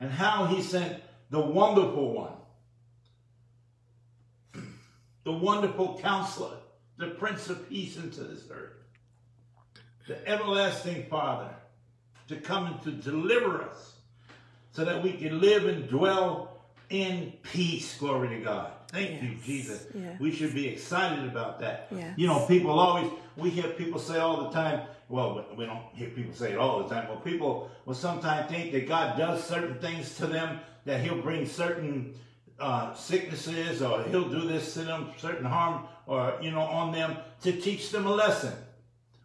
and 0.00 0.10
how 0.10 0.46
he 0.46 0.62
sent 0.62 1.00
the 1.30 1.40
wonderful 1.40 2.12
one 2.12 2.32
the 5.24 5.32
wonderful 5.32 5.98
counselor, 6.02 6.56
the 6.96 7.08
Prince 7.08 7.48
of 7.48 7.68
Peace 7.68 7.96
into 7.96 8.24
this 8.24 8.44
earth, 8.50 8.72
the 10.08 10.28
everlasting 10.28 11.06
Father, 11.08 11.50
to 12.34 12.40
come 12.40 12.66
and 12.66 12.82
to 12.82 12.90
deliver 12.90 13.62
us 13.62 13.92
so 14.72 14.84
that 14.84 15.02
we 15.02 15.12
can 15.12 15.40
live 15.40 15.66
and 15.66 15.88
dwell 15.88 16.60
in 16.90 17.32
peace. 17.42 17.96
Glory 17.98 18.28
to 18.30 18.40
God. 18.40 18.72
Thank 18.88 19.10
yes. 19.10 19.22
you, 19.22 19.36
Jesus. 19.44 19.86
Yes. 19.94 20.20
We 20.20 20.30
should 20.30 20.54
be 20.54 20.68
excited 20.68 21.24
about 21.24 21.60
that. 21.60 21.88
Yes. 21.90 22.12
You 22.16 22.26
know, 22.26 22.44
people 22.46 22.78
always, 22.78 23.10
we 23.36 23.50
hear 23.50 23.68
people 23.70 23.98
say 23.98 24.18
all 24.18 24.44
the 24.44 24.50
time, 24.50 24.86
well, 25.08 25.46
we 25.56 25.64
don't 25.64 25.82
hear 25.94 26.08
people 26.10 26.34
say 26.34 26.52
it 26.52 26.58
all 26.58 26.82
the 26.82 26.94
time, 26.94 27.06
but 27.08 27.24
people 27.24 27.70
will 27.86 27.94
sometimes 27.94 28.50
think 28.50 28.72
that 28.72 28.86
God 28.86 29.16
does 29.16 29.42
certain 29.44 29.78
things 29.78 30.14
to 30.16 30.26
them, 30.26 30.60
that 30.84 31.00
he'll 31.00 31.22
bring 31.22 31.46
certain 31.46 32.14
uh, 32.60 32.94
sicknesses 32.94 33.82
or 33.82 34.04
he'll 34.04 34.28
do 34.28 34.46
this 34.46 34.74
to 34.74 34.80
them, 34.80 35.10
certain 35.16 35.46
harm 35.46 35.86
or, 36.06 36.38
you 36.42 36.50
know, 36.50 36.60
on 36.60 36.92
them 36.92 37.16
to 37.42 37.52
teach 37.52 37.90
them 37.90 38.06
a 38.06 38.14
lesson. 38.14 38.52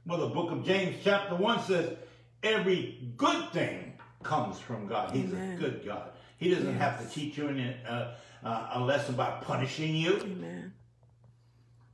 Well, 0.05 0.19
the 0.19 0.33
book 0.33 0.51
of 0.51 0.65
James 0.65 0.95
chapter 1.03 1.35
1 1.35 1.63
says, 1.63 1.97
every 2.43 3.11
good 3.17 3.51
thing 3.51 3.93
comes 4.23 4.59
from 4.59 4.87
God. 4.87 5.11
He's 5.11 5.31
Amen. 5.31 5.57
a 5.57 5.59
good 5.59 5.85
God. 5.85 6.11
He 6.37 6.49
doesn't 6.49 6.73
yes. 6.73 6.81
have 6.81 7.03
to 7.03 7.13
teach 7.13 7.37
you 7.37 7.47
uh, 7.87 8.13
uh, 8.43 8.69
a 8.73 8.79
lesson 8.79 9.15
by 9.15 9.31
punishing 9.41 9.95
you. 9.95 10.19
Amen. 10.21 10.73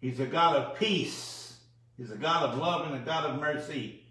He's 0.02 0.20
a 0.20 0.26
God 0.26 0.56
of 0.58 0.78
peace. 0.78 1.58
He's 1.98 2.12
a 2.12 2.16
God 2.16 2.50
of 2.50 2.58
love 2.58 2.88
and 2.88 2.96
a 2.96 3.06
God 3.06 3.30
of 3.30 3.40
mercy. 3.40 4.04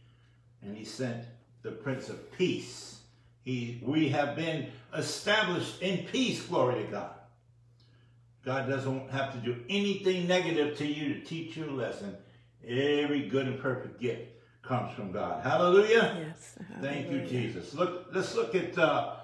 And 0.63 0.77
he 0.77 0.85
sent 0.85 1.25
the 1.63 1.73
Prince 1.73 2.09
of 2.09 2.33
Peace. 2.33 3.01
He, 3.43 3.81
we 3.83 4.09
have 4.11 4.37
been 4.37 4.69
established 4.97 5.83
in 5.83 6.07
peace, 6.07 6.41
glory 6.43 6.85
to 6.85 6.91
God. 6.91 7.11
God 8.45 8.69
doesn't 8.69 9.11
have 9.11 9.33
to 9.33 9.39
do 9.39 9.61
anything 9.69 10.27
negative 10.27 10.79
to 10.79 10.87
you 10.87 11.15
to 11.15 11.21
teach 11.21 11.57
you 11.57 11.69
a 11.69 11.71
lesson. 11.71 12.17
Every 12.67 13.29
good 13.29 13.47
and 13.47 13.61
perfect 13.61 14.01
gift 14.01 14.29
comes 14.63 14.95
from 14.95 15.13
God. 15.13 15.43
Hallelujah. 15.43 16.27
Yes. 16.29 16.57
Hallelujah. 16.69 16.95
Thank 16.95 17.11
you, 17.11 17.27
Jesus. 17.27 17.75
Look, 17.75 18.07
let's 18.13 18.35
look 18.35 18.55
at 18.55 18.77
uh, 18.79 19.17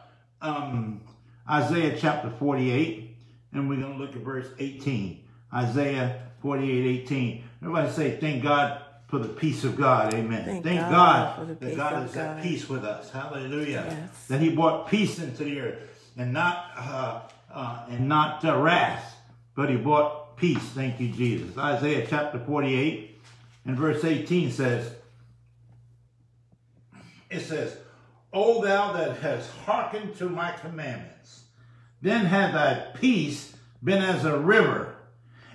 um, 0.43 1.01
Isaiah 1.49 1.97
chapter 1.99 2.31
48, 2.31 3.17
and 3.53 3.69
we're 3.69 3.81
going 3.81 3.93
to 3.93 3.99
look 3.99 4.15
at 4.15 4.23
verse 4.23 4.49
18. 4.59 5.25
Isaiah 5.55 6.23
48, 6.43 7.03
18. 7.03 7.45
Everybody 7.63 7.93
say, 7.93 8.17
thank 8.19 8.43
God 8.43 8.83
for 9.09 9.19
the 9.19 9.29
peace 9.29 9.65
of 9.65 9.77
God. 9.77 10.13
Amen. 10.13 10.45
Thank, 10.45 10.65
thank 10.65 10.81
God, 10.81 11.37
God 11.37 11.61
that 11.61 11.77
God 11.77 12.07
is 12.07 12.15
God. 12.15 12.39
at 12.39 12.43
peace 12.43 12.69
with 12.69 12.85
us. 12.85 13.11
Hallelujah. 13.11 13.85
Yes. 13.89 14.27
That 14.27 14.41
he 14.41 14.51
brought 14.51 14.89
peace 14.89 15.19
into 15.19 15.45
the 15.45 15.61
earth 15.61 16.11
and 16.17 16.33
not 16.33 16.71
uh, 16.77 17.21
uh, 17.51 17.87
and 17.89 18.07
not 18.09 18.45
uh, 18.45 18.59
wrath, 18.59 19.17
but 19.55 19.71
he 19.71 19.77
brought 19.77 20.37
peace. 20.37 20.59
Thank 20.59 21.01
you, 21.01 21.09
Jesus. 21.09 21.57
Isaiah 21.57 22.07
chapter 22.09 22.39
48 22.39 23.19
and 23.65 23.77
verse 23.77 24.05
18 24.05 24.51
says, 24.51 24.93
it 27.31 27.41
says, 27.41 27.77
O 28.33 28.63
thou 28.63 28.93
that 28.93 29.19
hast 29.19 29.51
hearkened 29.65 30.17
to 30.17 30.29
my 30.29 30.53
commandments, 30.53 31.45
then 32.03 32.27
had 32.27 32.55
thy 32.55 32.87
peace 32.95 33.57
been 33.83 34.03
as 34.03 34.25
a 34.25 34.39
river, 34.39 34.95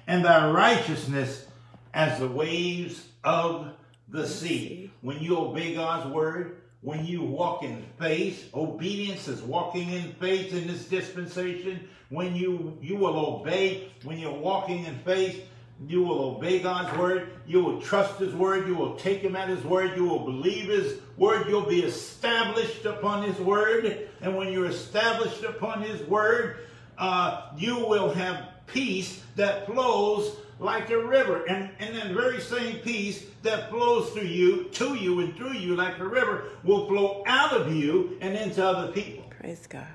and 0.08 0.26
thy 0.26 0.50
righteousness 0.50 1.46
as 1.94 2.20
the 2.20 2.28
waves 2.28 3.08
of 3.24 3.74
the 4.10 4.28
sea. 4.28 4.92
When 5.02 5.20
you 5.20 5.38
obey 5.38 5.76
God's 5.76 6.14
word, 6.14 6.62
when 6.82 7.06
you 7.06 7.24
walk 7.24 7.64
in 7.64 7.84
faith, 7.98 8.50
obedience 8.54 9.28
is 9.28 9.42
walking 9.42 9.90
in 9.92 10.14
faith 10.14 10.54
in 10.54 10.68
this 10.68 10.86
dispensation. 10.86 11.88
When 12.10 12.36
you, 12.36 12.78
you 12.82 12.98
will 12.98 13.18
obey, 13.18 13.92
when 14.04 14.18
you're 14.18 14.32
walking 14.32 14.86
in 14.86 14.98
faith, 15.00 15.46
you 15.88 16.04
will 16.04 16.36
obey 16.36 16.60
God's 16.60 16.98
word. 16.98 17.30
You 17.46 17.64
will 17.64 17.82
trust 17.82 18.20
his 18.20 18.34
word. 18.34 18.68
You 18.68 18.76
will 18.76 18.96
take 18.96 19.22
him 19.22 19.36
at 19.36 19.50
his 19.50 19.64
word. 19.64 19.96
You 19.96 20.06
will 20.06 20.24
believe 20.24 20.70
his 20.70 21.00
word. 21.18 21.48
You'll 21.48 21.66
be 21.66 21.82
established 21.82 22.86
upon 22.86 23.24
his 23.24 23.38
word. 23.40 24.08
And 24.22 24.38
when 24.38 24.52
you're 24.52 24.68
established 24.68 25.44
upon 25.44 25.82
his 25.82 26.02
word, 26.08 26.58
uh, 26.98 27.50
you 27.58 27.80
will 27.86 28.14
have 28.14 28.50
peace 28.68 29.22
that 29.36 29.66
flows 29.66 30.36
like 30.60 30.90
a 30.90 30.98
river. 31.06 31.44
And, 31.46 31.70
and 31.80 31.96
that 31.96 32.12
very 32.12 32.40
same 32.40 32.78
peace 32.80 33.26
that 33.42 33.70
flows 33.70 34.12
through 34.12 34.24
you, 34.24 34.66
to 34.66 34.96
you, 34.96 35.20
and 35.20 35.36
through 35.36 35.54
you 35.54 35.76
like 35.76 36.00
a 36.00 36.08
river 36.08 36.46
will 36.64 36.88
flow 36.88 37.24
out 37.26 37.52
of 37.52 37.76
you 37.76 38.18
and 38.22 38.36
into 38.38 38.66
other 38.66 38.92
people. 38.92 39.26
Praise 39.40 39.68
God. 39.68 39.88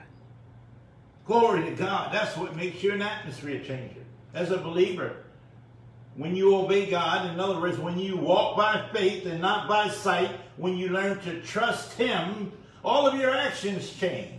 Glory 1.25 1.65
to 1.65 1.71
God. 1.73 2.13
That's 2.13 2.37
what 2.37 2.57
makes 2.57 2.83
you 2.83 2.93
an 2.93 3.03
atmosphere 3.03 3.61
changer. 3.61 4.01
As 4.35 4.51
a 4.51 4.59
believer, 4.59 5.17
when 6.19 6.35
you 6.35 6.57
obey 6.57 6.91
God, 6.91 7.31
in 7.31 7.39
other 7.39 7.61
words, 7.61 7.79
when 7.79 7.97
you 7.97 8.17
walk 8.17 8.57
by 8.57 8.89
faith 8.93 9.25
and 9.25 9.41
not 9.41 9.69
by 9.69 9.89
sight, 9.89 10.33
when 10.57 10.77
you 10.77 10.89
learn 10.89 11.21
to 11.21 11.41
trust 11.43 11.93
Him, 11.93 12.51
all 12.85 13.07
of 13.07 13.15
your 13.15 13.33
actions 13.33 13.89
change. 13.89 14.35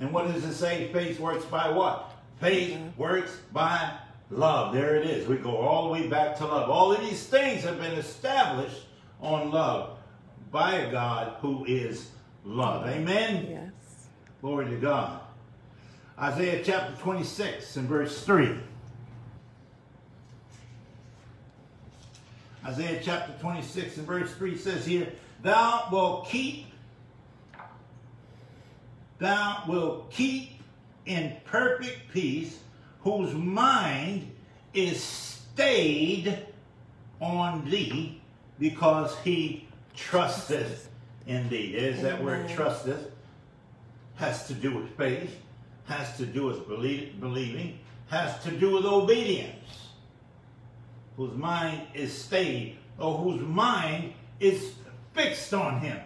And 0.00 0.12
what 0.12 0.26
does 0.26 0.44
it 0.44 0.54
say? 0.54 0.92
Faith 0.92 1.20
works 1.20 1.44
by 1.44 1.70
what? 1.70 2.10
Faith 2.40 2.72
mm-hmm. 2.72 3.00
works 3.00 3.38
by 3.52 3.96
love. 4.28 4.74
There 4.74 4.96
it 4.96 5.06
is. 5.06 5.28
We 5.28 5.36
go 5.36 5.56
all 5.56 5.84
the 5.84 5.90
way 5.90 6.08
back 6.08 6.36
to 6.38 6.46
love. 6.46 6.68
All 6.68 6.92
of 6.92 7.00
these 7.00 7.24
things 7.24 7.62
have 7.62 7.78
been 7.78 7.92
established 7.92 8.86
on 9.20 9.52
love 9.52 9.98
by 10.50 10.78
a 10.78 10.90
God 10.90 11.36
who 11.40 11.64
is 11.64 12.10
love. 12.44 12.88
Amen? 12.88 13.46
Yes. 13.48 14.08
Glory 14.40 14.66
to 14.66 14.76
God. 14.78 15.20
Isaiah 16.18 16.60
chapter 16.64 17.00
26 17.00 17.76
and 17.76 17.88
verse 17.88 18.24
3. 18.24 18.56
Isaiah 22.68 23.00
chapter 23.02 23.32
26 23.40 23.96
and 23.96 24.06
verse 24.06 24.30
3 24.34 24.58
says 24.58 24.84
here, 24.84 25.10
Thou 25.42 25.88
wilt 25.90 26.28
keep, 26.28 26.66
thou 29.18 29.62
wilt 29.66 30.10
keep 30.10 30.60
in 31.06 31.34
perfect 31.46 32.12
peace 32.12 32.58
whose 33.00 33.32
mind 33.32 34.30
is 34.74 35.02
stayed 35.02 36.46
on 37.22 37.64
thee 37.70 38.20
because 38.58 39.16
he 39.20 39.66
trusteth 39.96 40.90
in 41.26 41.48
thee. 41.48 41.74
There's 41.74 42.02
that 42.02 42.22
word 42.22 42.50
trusteth. 42.50 43.10
Has 44.16 44.46
to 44.48 44.52
do 44.52 44.76
with 44.76 44.94
faith, 44.96 45.40
has 45.86 46.18
to 46.18 46.26
do 46.26 46.44
with 46.44 46.68
believing, 46.68 47.78
has 48.08 48.42
to 48.42 48.50
do 48.50 48.72
with 48.72 48.84
obedience. 48.84 49.87
Whose 51.18 51.34
mind 51.34 51.82
is 51.94 52.16
stayed, 52.16 52.78
or 52.96 53.18
whose 53.18 53.42
mind 53.42 54.14
is 54.40 54.72
fixed 55.12 55.52
on 55.52 55.80
him. 55.80 55.98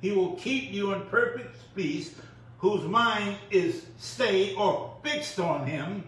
He 0.00 0.12
will 0.12 0.36
keep 0.36 0.72
you 0.72 0.92
in 0.92 1.02
perfect 1.06 1.56
peace, 1.74 2.14
whose 2.58 2.84
mind 2.84 3.36
is 3.50 3.84
stayed 3.98 4.54
or 4.56 4.96
fixed 5.02 5.40
on 5.40 5.66
him 5.66 6.04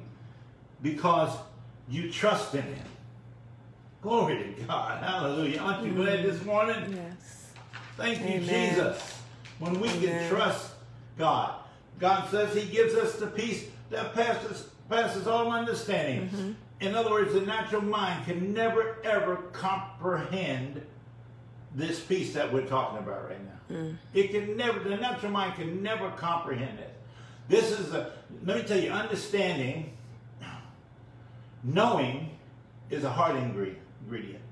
because 0.81 1.37
you 1.89 2.11
trust 2.11 2.55
in 2.55 2.62
him. 2.62 2.87
Glory 4.00 4.55
to 4.57 4.62
God. 4.62 5.03
Hallelujah. 5.03 5.59
Aren't 5.59 5.87
you 5.87 5.93
glad 5.93 6.25
this 6.25 6.43
morning? 6.45 6.77
Yes. 6.95 7.53
Thank 7.97 8.21
you, 8.21 8.27
Amen. 8.27 8.75
Jesus. 8.75 9.19
When 9.59 9.79
we 9.79 9.89
can 9.89 10.31
trust 10.31 10.73
God, 11.19 11.57
God 11.99 12.31
says 12.31 12.55
He 12.55 12.71
gives 12.71 12.95
us 12.95 13.17
the 13.17 13.27
peace 13.27 13.67
that 13.91 14.15
passes 14.15 14.70
passes 14.90 15.26
all 15.26 15.50
understanding. 15.50 16.28
Mm-hmm. 16.28 16.52
In 16.80 16.94
other 16.94 17.11
words, 17.11 17.32
the 17.32 17.40
natural 17.40 17.82
mind 17.82 18.26
can 18.26 18.52
never 18.52 18.97
ever 19.04 19.37
comprehend 19.52 20.82
this 21.75 22.00
peace 22.00 22.35
that 22.35 22.52
we're 22.52 22.66
talking 22.66 22.99
about 22.99 23.28
right 23.28 23.44
now. 23.44 23.76
Mm. 23.76 23.97
It 24.12 24.32
can 24.32 24.56
never. 24.56 24.80
The 24.80 24.97
natural 24.97 25.30
mind 25.30 25.54
can 25.54 25.82
never 25.82 26.11
comprehend 26.11 26.78
it. 26.78 26.94
This 27.49 27.78
is 27.78 27.92
a. 27.92 28.12
Let 28.44 28.56
me 28.56 28.62
tell 28.64 28.78
you, 28.78 28.90
understanding, 28.90 29.92
knowing, 31.62 32.30
is 32.90 33.04
a 33.04 33.11
heart 33.11 33.37
ingre- 33.37 33.76
ingredient. 34.02 34.42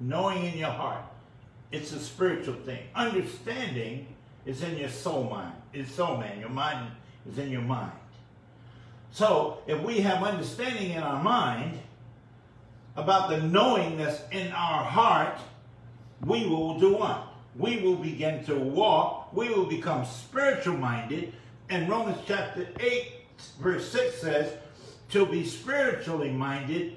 Knowing 0.00 0.44
in 0.44 0.58
your 0.58 0.70
heart. 0.70 1.04
It's 1.70 1.92
a 1.92 2.00
spiritual 2.00 2.54
thing. 2.54 2.80
Understanding 2.94 4.06
is 4.46 4.62
in 4.62 4.78
your 4.78 4.88
soul 4.88 5.24
mind. 5.24 5.54
It's 5.74 5.92
soul 5.92 6.16
man. 6.16 6.40
Your 6.40 6.48
mind 6.48 6.90
is 7.30 7.38
in 7.38 7.50
your 7.50 7.60
mind. 7.60 7.92
So 9.10 9.58
if 9.66 9.80
we 9.82 10.00
have 10.00 10.22
understanding 10.22 10.90
in 10.92 11.02
our 11.02 11.22
mind 11.22 11.78
about 12.96 13.30
the 13.30 13.38
knowing 13.38 13.98
that's 13.98 14.22
in 14.30 14.52
our 14.52 14.84
heart, 14.84 15.38
we 16.24 16.46
will 16.46 16.78
do 16.78 16.94
what? 16.94 17.26
We 17.56 17.78
will 17.78 17.96
begin 17.96 18.44
to 18.44 18.54
walk. 18.54 19.32
We 19.34 19.48
will 19.48 19.66
become 19.66 20.04
spiritual 20.04 20.76
minded. 20.76 21.32
And 21.70 21.88
Romans 21.88 22.18
chapter 22.26 22.68
8, 22.80 23.12
verse 23.60 23.90
6 23.90 24.20
says, 24.20 24.52
to 25.10 25.26
be 25.26 25.44
spiritually 25.44 26.30
minded 26.30 26.96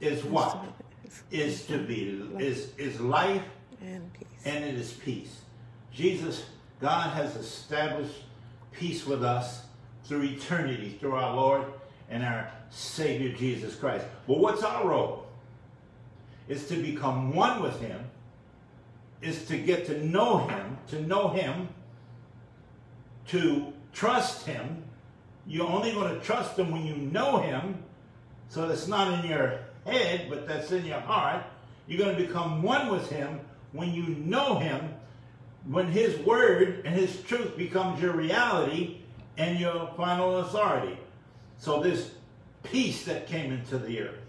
is 0.00 0.24
what? 0.24 0.58
Is 1.30 1.66
to 1.66 1.78
be 1.78 2.26
is 2.38 2.70
is 2.78 3.00
life 3.00 3.42
And 3.82 4.10
peace. 4.14 4.28
and 4.46 4.64
it 4.64 4.74
is 4.74 4.92
peace. 4.92 5.40
Jesus, 5.92 6.44
God 6.80 7.10
has 7.10 7.36
established 7.36 8.22
peace 8.72 9.06
with 9.06 9.22
us 9.22 9.62
through 10.04 10.22
eternity, 10.22 10.96
through 10.98 11.14
our 11.14 11.34
Lord 11.34 11.64
and 12.10 12.22
our 12.22 12.50
Savior 12.70 13.32
Jesus 13.32 13.74
Christ. 13.74 14.04
But 14.26 14.38
what's 14.38 14.62
our 14.62 14.86
role? 14.88 15.26
Is 16.48 16.66
to 16.68 16.76
become 16.76 17.34
one 17.34 17.62
with 17.62 17.80
Him, 17.80 18.00
is 19.20 19.46
to 19.46 19.56
get 19.56 19.86
to 19.86 20.04
know 20.04 20.38
Him, 20.38 20.78
to 20.88 21.00
know 21.00 21.28
Him, 21.28 21.68
to 23.28 23.72
trust 23.92 24.46
Him. 24.46 24.82
You're 25.46 25.68
only 25.68 25.92
going 25.92 26.14
to 26.14 26.20
trust 26.20 26.58
Him 26.58 26.70
when 26.70 26.84
you 26.84 26.96
know 26.96 27.38
Him. 27.38 27.82
So 28.48 28.68
that's 28.68 28.88
not 28.88 29.24
in 29.24 29.30
your 29.30 29.60
head, 29.86 30.26
but 30.28 30.46
that's 30.46 30.72
in 30.72 30.84
your 30.84 31.00
heart. 31.00 31.44
You're 31.86 31.98
going 31.98 32.16
to 32.16 32.26
become 32.26 32.62
one 32.62 32.90
with 32.90 33.08
Him 33.10 33.40
when 33.72 33.92
you 33.92 34.02
know 34.02 34.58
Him, 34.58 34.94
when 35.66 35.86
His 35.86 36.18
Word 36.18 36.82
and 36.84 36.94
His 36.94 37.22
truth 37.22 37.56
becomes 37.56 38.02
your 38.02 38.12
reality 38.12 39.01
and 39.36 39.58
your 39.58 39.90
final 39.96 40.38
authority. 40.38 40.98
So 41.58 41.82
this 41.82 42.12
peace 42.62 43.04
that 43.04 43.26
came 43.26 43.52
into 43.52 43.78
the 43.78 44.00
earth, 44.00 44.20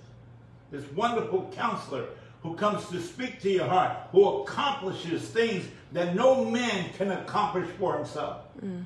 this 0.71 0.89
wonderful 0.91 1.51
counselor 1.55 2.07
who 2.41 2.55
comes 2.55 2.87
to 2.89 2.99
speak 2.99 3.41
to 3.41 3.49
your 3.49 3.67
heart, 3.67 3.97
who 4.11 4.41
accomplishes 4.41 5.23
things 5.29 5.65
that 5.93 6.15
no 6.15 6.43
man 6.43 6.89
can 6.97 7.11
accomplish 7.11 7.69
for 7.79 7.95
himself 7.95 8.41
mm. 8.63 8.83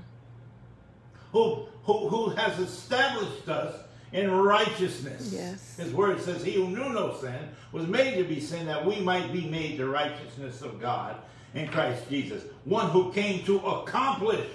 who, 1.31 1.65
who, 1.83 2.07
who 2.07 2.29
has 2.29 2.59
established 2.59 3.49
us 3.49 3.75
in 4.11 4.31
righteousness. 4.31 5.31
Yes. 5.33 5.77
His 5.77 5.91
word 5.93 6.21
says, 6.21 6.43
He 6.43 6.53
who 6.53 6.67
knew 6.69 6.89
no 6.89 7.17
sin 7.17 7.49
was 7.71 7.87
made 7.87 8.15
to 8.15 8.23
be 8.23 8.39
sin 8.39 8.65
that 8.67 8.85
we 8.85 8.99
might 8.99 9.33
be 9.33 9.47
made 9.47 9.77
the 9.77 9.87
righteousness 9.87 10.61
of 10.61 10.79
God 10.79 11.17
in 11.53 11.67
Christ 11.67 12.07
Jesus. 12.09 12.43
One 12.65 12.89
who 12.89 13.11
came 13.11 13.43
to 13.45 13.59
accomplish 13.59 14.47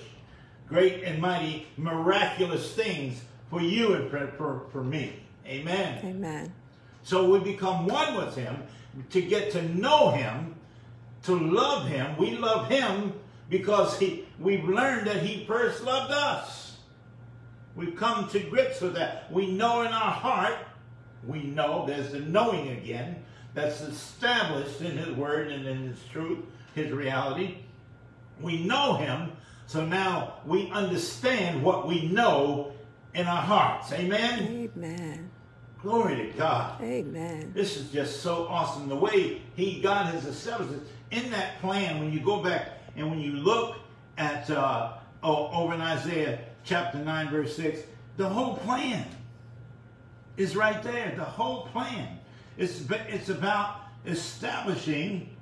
great 0.72 1.02
and 1.04 1.20
mighty 1.20 1.66
miraculous 1.76 2.72
things 2.72 3.20
for 3.50 3.60
you 3.60 3.92
and 3.92 4.10
for, 4.10 4.26
for, 4.38 4.62
for 4.72 4.82
me. 4.82 5.12
Amen. 5.46 6.00
Amen. 6.02 6.52
So 7.02 7.30
we 7.30 7.40
become 7.40 7.86
one 7.86 8.16
with 8.16 8.34
him 8.34 8.56
to 9.10 9.20
get 9.20 9.50
to 9.52 9.62
know 9.62 10.10
him, 10.12 10.54
to 11.24 11.38
love 11.38 11.88
him. 11.88 12.16
We 12.16 12.38
love 12.38 12.68
him 12.68 13.12
because 13.50 13.98
he 13.98 14.24
we've 14.40 14.64
learned 14.64 15.06
that 15.08 15.22
he 15.22 15.44
first 15.44 15.84
loved 15.84 16.12
us. 16.12 16.78
We've 17.76 17.96
come 17.96 18.28
to 18.30 18.40
grips 18.40 18.80
with 18.80 18.94
that. 18.94 19.30
We 19.30 19.50
know 19.50 19.82
in 19.82 19.88
our 19.88 20.10
heart, 20.10 20.56
we 21.26 21.42
know 21.42 21.84
there's 21.86 22.12
the 22.12 22.20
knowing 22.20 22.70
again 22.70 23.22
that's 23.54 23.82
established 23.82 24.80
in 24.80 24.96
his 24.96 25.10
word 25.16 25.50
and 25.50 25.66
in 25.66 25.88
his 25.88 25.98
truth, 26.10 26.38
his 26.74 26.90
reality. 26.92 27.58
We 28.40 28.64
know 28.64 28.94
him, 28.94 29.32
so 29.72 29.86
now 29.86 30.34
we 30.44 30.70
understand 30.70 31.62
what 31.62 31.88
we 31.88 32.06
know 32.08 32.72
in 33.14 33.26
our 33.26 33.40
hearts. 33.40 33.90
Amen. 33.92 34.70
Amen. 34.76 35.30
Glory 35.80 36.16
to 36.16 36.38
God. 36.38 36.82
Amen. 36.82 37.52
This 37.54 37.78
is 37.78 37.90
just 37.90 38.20
so 38.20 38.46
awesome. 38.48 38.90
The 38.90 38.96
way 38.96 39.40
He 39.56 39.80
God 39.80 40.12
has 40.12 40.26
established 40.26 40.74
it 40.74 40.82
in 41.10 41.30
that 41.30 41.58
plan. 41.60 42.00
When 42.00 42.12
you 42.12 42.20
go 42.20 42.42
back 42.42 42.82
and 42.96 43.08
when 43.10 43.18
you 43.18 43.32
look 43.32 43.76
at 44.18 44.50
uh, 44.50 44.92
oh, 45.22 45.48
over 45.48 45.72
in 45.72 45.80
Isaiah 45.80 46.40
chapter 46.64 46.98
nine 46.98 47.30
verse 47.30 47.56
six, 47.56 47.80
the 48.18 48.28
whole 48.28 48.58
plan 48.58 49.06
is 50.36 50.54
right 50.54 50.82
there. 50.82 51.14
The 51.16 51.24
whole 51.24 51.66
plan. 51.68 52.18
It's 52.58 52.84
it's 52.90 53.30
about 53.30 53.76
establishing 54.04 55.34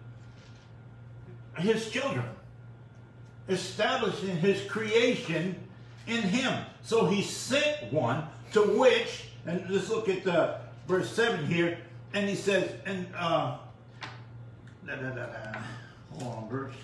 His 1.58 1.90
children, 1.90 2.24
establishing 3.48 4.36
His 4.36 4.62
creation 4.64 5.56
in 6.06 6.22
Him. 6.22 6.64
So 6.82 7.06
He 7.06 7.22
sent 7.22 7.92
one 7.92 8.24
to 8.52 8.60
which, 8.60 9.24
and 9.46 9.68
let's 9.68 9.88
look 9.88 10.08
at 10.08 10.26
uh, 10.26 10.58
verse 10.86 11.10
seven 11.10 11.46
here, 11.46 11.78
and 12.14 12.28
He 12.28 12.34
says, 12.34 12.70
and 12.86 13.06
uh, 13.16 13.58
da, 14.86 14.96
da, 14.96 15.10
da, 15.10 15.26
da. 15.26 15.58
hold 16.18 16.34
on, 16.36 16.48
verse. 16.48 16.74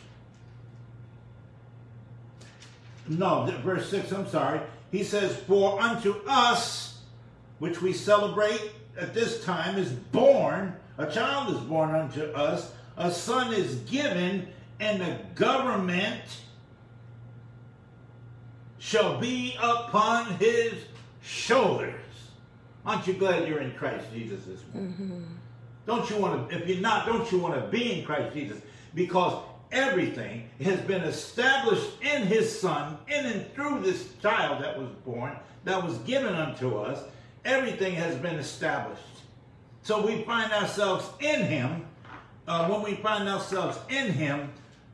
No, 3.08 3.44
verse 3.62 3.88
6, 3.90 4.12
I'm 4.12 4.28
sorry. 4.28 4.60
He 4.90 5.04
says, 5.04 5.36
For 5.36 5.80
unto 5.80 6.16
us, 6.26 7.02
which 7.58 7.80
we 7.80 7.92
celebrate 7.92 8.70
at 8.98 9.14
this 9.14 9.44
time, 9.44 9.78
is 9.78 9.90
born, 9.90 10.74
a 10.98 11.06
child 11.06 11.54
is 11.54 11.60
born 11.62 11.94
unto 11.94 12.22
us, 12.32 12.72
a 12.96 13.10
son 13.10 13.52
is 13.52 13.76
given, 13.80 14.48
and 14.80 15.00
the 15.00 15.18
government 15.34 16.22
shall 18.86 19.18
be 19.18 19.56
upon 19.60 20.26
his 20.36 20.74
shoulders. 21.20 21.94
Aren't 22.84 23.08
you 23.08 23.14
glad 23.14 23.48
you're 23.48 23.58
in 23.58 23.74
Christ 23.74 24.06
Jesus 24.14 24.44
this 24.44 24.60
morning? 24.72 24.92
Mm-hmm. 24.92 25.22
Don't 25.86 26.08
you 26.08 26.16
want 26.18 26.48
to, 26.48 26.56
if 26.56 26.68
you're 26.68 26.78
not, 26.78 27.04
don't 27.04 27.30
you 27.32 27.38
want 27.38 27.56
to 27.56 27.66
be 27.66 27.98
in 27.98 28.04
Christ 28.04 28.32
Jesus? 28.32 28.60
Because 28.94 29.42
everything 29.72 30.48
has 30.62 30.78
been 30.82 31.02
established 31.02 32.00
in 32.00 32.26
his 32.26 32.60
son, 32.60 32.96
in 33.08 33.26
and 33.26 33.52
through 33.54 33.80
this 33.80 34.12
child 34.22 34.62
that 34.62 34.78
was 34.78 34.88
born, 35.04 35.36
that 35.64 35.82
was 35.82 35.98
given 35.98 36.36
unto 36.36 36.76
us. 36.78 37.02
Everything 37.44 37.92
has 37.94 38.14
been 38.14 38.36
established. 38.36 39.02
So 39.82 40.06
we 40.06 40.22
find 40.22 40.52
ourselves 40.52 41.08
in 41.18 41.42
him. 41.42 41.86
Uh, 42.46 42.68
when 42.68 42.82
we 42.82 42.94
find 42.94 43.28
ourselves 43.28 43.78
in 43.88 44.12
him, 44.12 44.52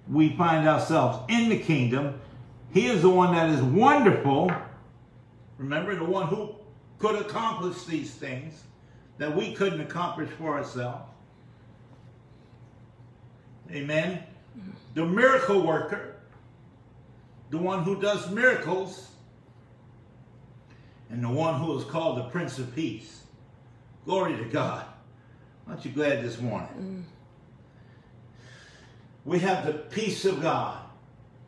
we 0.08 0.34
find 0.34 0.66
ourselves 0.66 1.18
in 1.28 1.50
the 1.50 1.58
kingdom. 1.58 2.18
He 2.72 2.86
is 2.86 3.02
the 3.02 3.10
one 3.10 3.34
that 3.34 3.50
is 3.50 3.60
wonderful. 3.60 4.50
Remember, 5.58 5.94
the 5.94 6.04
one 6.04 6.26
who 6.28 6.54
could 6.98 7.16
accomplish 7.16 7.84
these 7.84 8.10
things 8.12 8.62
that 9.18 9.36
we 9.36 9.54
couldn't 9.54 9.80
accomplish 9.80 10.30
for 10.30 10.56
ourselves. 10.56 11.04
Amen. 13.70 14.22
The 14.94 15.04
miracle 15.04 15.66
worker, 15.66 16.16
the 17.50 17.58
one 17.58 17.82
who 17.82 18.00
does 18.00 18.30
miracles, 18.30 19.08
and 21.10 21.22
the 21.22 21.28
one 21.28 21.60
who 21.60 21.76
is 21.78 21.84
called 21.84 22.18
the 22.18 22.24
Prince 22.24 22.58
of 22.58 22.74
Peace. 22.74 23.22
Glory 24.06 24.36
to 24.36 24.44
God. 24.44 24.86
Aren't 25.68 25.84
you 25.84 25.92
glad 25.92 26.24
this 26.24 26.40
morning? 26.40 26.68
Mm. 26.78 27.02
We 29.24 29.38
have 29.40 29.66
the 29.66 29.74
peace 29.74 30.24
of 30.24 30.40
God. 30.42 30.82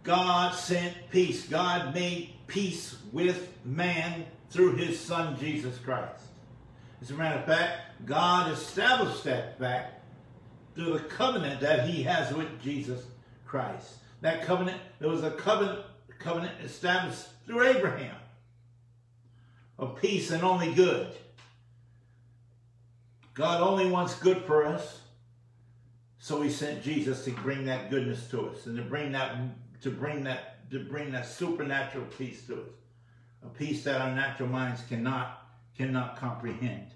God 0.04 0.54
sent 0.54 0.94
peace. 1.10 1.46
God 1.48 1.94
made 1.94 2.34
peace 2.46 2.96
with 3.10 3.52
man 3.64 4.26
through 4.50 4.76
his 4.76 5.00
son 5.00 5.36
Jesus 5.40 5.78
Christ. 5.78 6.22
As 7.00 7.10
a 7.10 7.14
matter 7.14 7.40
of 7.40 7.46
fact, 7.46 8.06
God 8.06 8.52
established 8.52 9.24
that 9.24 9.58
fact 9.58 10.02
through 10.74 10.92
the 10.92 11.00
covenant 11.00 11.60
that 11.60 11.88
he 11.88 12.02
has 12.02 12.32
with 12.34 12.62
Jesus 12.62 13.02
Christ. 13.46 13.94
That 14.20 14.44
covenant, 14.44 14.80
there 15.00 15.08
was 15.08 15.24
a 15.24 15.30
covenant, 15.30 15.80
covenant 16.18 16.52
established 16.62 17.24
through 17.46 17.66
Abraham 17.66 18.16
of 19.78 20.00
peace 20.00 20.30
and 20.30 20.42
only 20.42 20.72
good. 20.74 21.08
God 23.32 23.60
only 23.60 23.90
wants 23.90 24.14
good 24.18 24.44
for 24.44 24.64
us. 24.66 25.00
So 26.18 26.40
he 26.40 26.50
sent 26.50 26.82
Jesus 26.82 27.24
to 27.24 27.32
bring 27.32 27.66
that 27.66 27.90
goodness 27.90 28.28
to 28.28 28.48
us 28.48 28.66
and 28.66 28.76
to 28.76 28.82
bring 28.82 29.12
that 29.12 29.36
to 29.84 29.90
bring 29.90 30.24
that 30.24 30.70
to 30.70 30.80
bring 30.80 31.12
that 31.12 31.26
supernatural 31.26 32.06
peace 32.18 32.46
to 32.46 32.54
us. 32.54 32.68
A 33.44 33.48
peace 33.48 33.84
that 33.84 34.00
our 34.00 34.14
natural 34.14 34.48
minds 34.48 34.82
cannot 34.88 35.46
cannot 35.76 36.16
comprehend. 36.16 36.86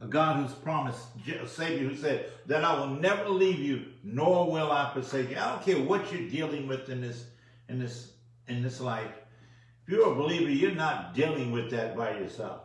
A 0.00 0.06
God 0.06 0.36
who's 0.36 0.54
promised, 0.56 1.00
a 1.28 1.46
Savior 1.46 1.88
who 1.88 1.96
said 1.96 2.30
that 2.46 2.64
I 2.64 2.78
will 2.78 2.88
never 2.88 3.28
leave 3.28 3.58
you, 3.58 3.86
nor 4.02 4.50
will 4.50 4.70
I 4.70 4.92
forsake 4.92 5.30
you. 5.30 5.36
I 5.36 5.50
don't 5.50 5.64
care 5.64 5.80
what 5.80 6.12
you're 6.12 6.28
dealing 6.28 6.68
with 6.68 6.88
in 6.88 7.00
this, 7.00 7.24
in 7.68 7.80
this, 7.80 8.12
in 8.46 8.62
this 8.62 8.80
life. 8.80 9.10
If 9.84 9.92
you're 9.92 10.12
a 10.12 10.14
believer, 10.14 10.50
you're 10.50 10.70
not 10.70 11.14
dealing 11.14 11.50
with 11.50 11.70
that 11.72 11.96
by 11.96 12.12
yourself. 12.12 12.60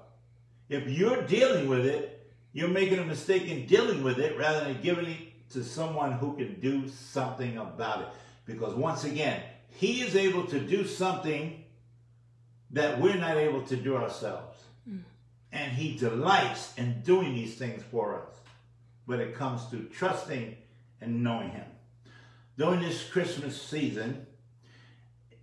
If 0.69 0.87
you're 0.87 1.23
dealing 1.23 1.67
with 1.67 1.87
it, 1.87 2.31
you're 2.53 2.67
making 2.67 2.99
a 2.99 3.05
mistake 3.05 3.47
in 3.47 3.65
dealing 3.65 4.03
with 4.03 4.19
it 4.19 4.37
rather 4.37 4.65
than 4.65 4.79
giving 4.83 5.05
it 5.05 5.32
to 5.51 5.63
someone 5.63 6.13
who 6.13 6.35
can 6.35 6.59
do 6.59 6.87
something 6.87 7.57
about 7.57 8.01
it. 8.01 8.07
Because 8.45 8.73
once 8.73 9.03
again, 9.03 9.41
He 9.69 10.01
is 10.01 10.15
able 10.15 10.45
to 10.47 10.59
do 10.59 10.85
something 10.85 11.63
that 12.71 12.99
we're 12.99 13.17
not 13.17 13.37
able 13.37 13.61
to 13.63 13.75
do 13.75 13.95
ourselves. 13.95 14.57
Mm 14.89 15.03
and 15.53 15.71
he 15.71 15.95
delights 15.95 16.73
in 16.77 17.01
doing 17.01 17.35
these 17.35 17.55
things 17.55 17.83
for 17.91 18.15
us. 18.15 18.33
But 19.07 19.19
it 19.19 19.35
comes 19.35 19.65
to 19.69 19.83
trusting 19.83 20.57
and 20.99 21.23
knowing 21.23 21.51
him. 21.51 21.65
During 22.57 22.81
this 22.81 23.07
Christmas 23.07 23.61
season, 23.61 24.25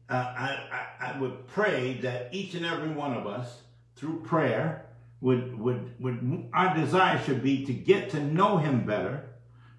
uh, 0.09 0.15
I, 0.15 0.87
I, 1.01 1.13
I, 1.13 1.21
would 1.21 1.47
pray 1.47 1.95
that 2.03 2.31
each 2.33 2.55
and 2.55 2.67
every 2.67 2.89
one 2.89 3.15
of 3.15 3.27
us, 3.27 3.63
through 3.95 4.23
prayer, 4.23 4.87
would, 5.21 5.59
would, 5.59 6.01
would 6.01 6.49
our 6.53 6.75
desire 6.75 7.23
should 7.23 7.43
be 7.43 7.65
to 7.67 7.73
get 7.73 8.11
to 8.11 8.21
know 8.21 8.57
him 8.59 8.85
better, 8.85 9.30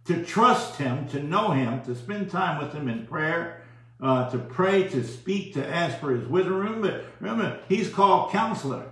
to 0.05 0.23
trust 0.25 0.77
him, 0.77 1.07
to 1.09 1.21
know 1.21 1.51
him, 1.51 1.81
to 1.83 1.95
spend 1.95 2.29
time 2.29 2.61
with 2.61 2.73
him 2.73 2.87
in 2.87 3.05
prayer, 3.05 3.63
uh, 4.01 4.29
to 4.31 4.37
pray, 4.37 4.87
to 4.89 5.03
speak, 5.03 5.53
to 5.53 5.67
ask 5.67 5.99
for 5.99 6.15
his 6.15 6.27
wisdom. 6.27 6.55
Remember, 6.55 7.05
remember, 7.19 7.59
he's 7.69 7.89
called 7.89 8.31
counselor. 8.31 8.91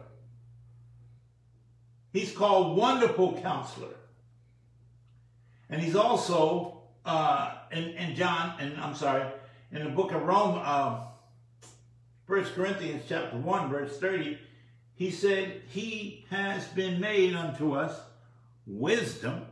He's 2.14 2.32
called 2.32 2.78
Wonderful 2.78 3.40
Counselor. 3.42 3.96
And 5.70 5.82
he's 5.82 5.96
also 5.96 6.82
uh, 7.06 7.54
in, 7.72 7.90
in 7.90 8.16
John, 8.16 8.56
and 8.60 8.78
I'm 8.80 8.96
sorry, 8.96 9.26
in 9.72 9.84
the 9.84 9.90
book 9.90 10.12
of 10.12 10.24
Rome, 10.24 10.60
uh, 10.64 11.06
1 12.28 12.44
Corinthians 12.56 13.04
chapter 13.08 13.38
1, 13.38 13.70
verse 13.70 13.98
30, 14.00 14.40
he 14.96 15.12
said, 15.12 15.62
He 15.70 16.26
has 16.30 16.68
been 16.68 17.00
made 17.00 17.36
unto 17.36 17.74
us 17.74 18.00
wisdom. 18.68 19.46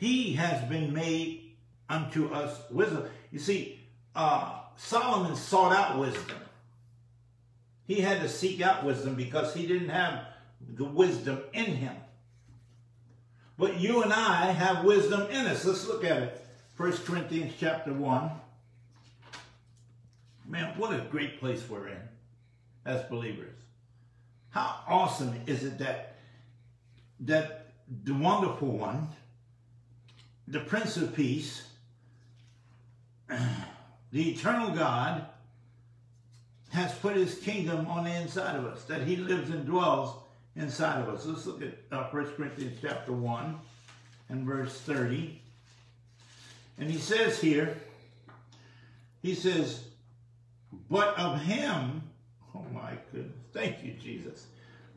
He 0.00 0.32
has 0.32 0.66
been 0.66 0.94
made 0.94 1.52
unto 1.90 2.32
us 2.32 2.58
wisdom. 2.70 3.04
You 3.30 3.38
see, 3.38 3.78
uh, 4.16 4.60
Solomon 4.76 5.36
sought 5.36 5.76
out 5.76 5.98
wisdom. 5.98 6.38
He 7.86 8.00
had 8.00 8.22
to 8.22 8.28
seek 8.28 8.62
out 8.62 8.82
wisdom 8.82 9.14
because 9.14 9.52
he 9.52 9.66
didn't 9.66 9.90
have 9.90 10.24
the 10.74 10.84
wisdom 10.84 11.40
in 11.52 11.66
him. 11.66 11.94
But 13.58 13.78
you 13.78 14.02
and 14.02 14.10
I 14.10 14.52
have 14.52 14.86
wisdom 14.86 15.28
in 15.30 15.46
us. 15.46 15.66
Let's 15.66 15.86
look 15.86 16.02
at 16.02 16.22
it. 16.22 16.46
1 16.78 16.92
Corinthians 17.04 17.52
chapter 17.60 17.92
1. 17.92 18.30
Man, 20.48 20.78
what 20.78 20.94
a 20.94 21.04
great 21.10 21.38
place 21.38 21.62
we're 21.68 21.88
in 21.88 22.00
as 22.86 23.02
believers. 23.10 23.54
How 24.48 24.76
awesome 24.88 25.42
is 25.46 25.62
it 25.62 25.78
that 25.78 26.16
that 27.20 27.66
the 28.04 28.14
wonderful 28.14 28.68
one, 28.68 29.08
the 30.50 30.60
Prince 30.60 30.96
of 30.96 31.14
Peace, 31.14 31.62
the 33.28 34.30
eternal 34.30 34.70
God, 34.70 35.24
has 36.70 36.92
put 36.94 37.16
his 37.16 37.38
kingdom 37.38 37.86
on 37.86 38.04
the 38.04 38.14
inside 38.14 38.56
of 38.56 38.64
us, 38.64 38.82
that 38.84 39.02
he 39.02 39.16
lives 39.16 39.50
and 39.50 39.64
dwells 39.64 40.16
inside 40.56 41.00
of 41.00 41.08
us. 41.08 41.24
Let's 41.24 41.46
look 41.46 41.62
at 41.62 41.74
uh, 41.92 42.08
1 42.10 42.32
Corinthians 42.32 42.78
chapter 42.82 43.12
1 43.12 43.58
and 44.28 44.44
verse 44.44 44.80
30. 44.80 45.40
And 46.78 46.90
he 46.90 46.98
says 46.98 47.40
here, 47.40 47.76
he 49.22 49.34
says, 49.34 49.84
but 50.88 51.16
of 51.16 51.40
him, 51.42 52.02
oh 52.54 52.64
my 52.72 52.92
goodness, 53.12 53.36
thank 53.52 53.84
you, 53.84 53.92
Jesus. 54.02 54.46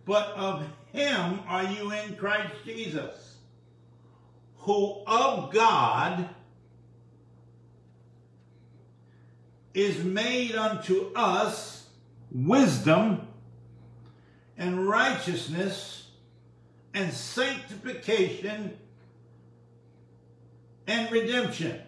But 0.06 0.30
of 0.30 0.64
him 0.92 1.40
are 1.48 1.64
you 1.64 1.92
in 1.92 2.16
Christ 2.16 2.54
Jesus, 2.66 3.33
who 4.64 5.04
of 5.06 5.52
God 5.52 6.30
is 9.74 10.04
made 10.04 10.56
unto 10.56 11.12
us 11.16 11.88
wisdom 12.32 13.28
and 14.58 14.88
righteousness 14.88 16.08
and 16.94 17.12
sanctification 17.12 18.78
and 20.88 21.12
redemption. 21.12 21.82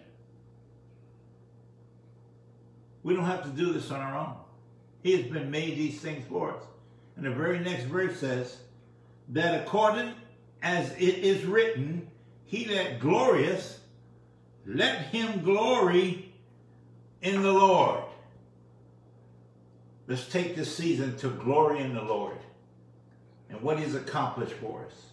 We 3.02 3.14
don't 3.14 3.24
have 3.24 3.44
to 3.44 3.50
do 3.50 3.72
this 3.72 3.90
on 3.90 4.00
our 4.00 4.18
own. 4.18 4.34
He 5.02 5.16
has 5.16 5.30
been 5.30 5.50
made 5.50 5.76
these 5.76 6.00
things 6.00 6.26
for 6.28 6.56
us. 6.56 6.62
And 7.16 7.24
the 7.24 7.30
very 7.30 7.60
next 7.60 7.84
verse 7.84 8.18
says 8.18 8.58
that 9.28 9.62
according 9.62 10.12
as 10.62 10.90
it 10.92 11.18
is 11.18 11.44
written, 11.44 12.08
he 12.46 12.64
that 12.64 13.00
glorious, 13.00 13.80
let 14.64 15.06
him 15.06 15.42
glory 15.42 16.32
in 17.20 17.42
the 17.42 17.52
Lord. 17.52 18.02
Let's 20.06 20.28
take 20.28 20.54
this 20.54 20.74
season 20.74 21.16
to 21.18 21.30
glory 21.30 21.80
in 21.80 21.94
the 21.94 22.02
Lord 22.02 22.38
and 23.50 23.60
what 23.60 23.80
he's 23.80 23.96
accomplished 23.96 24.54
for 24.54 24.86
us. 24.86 25.06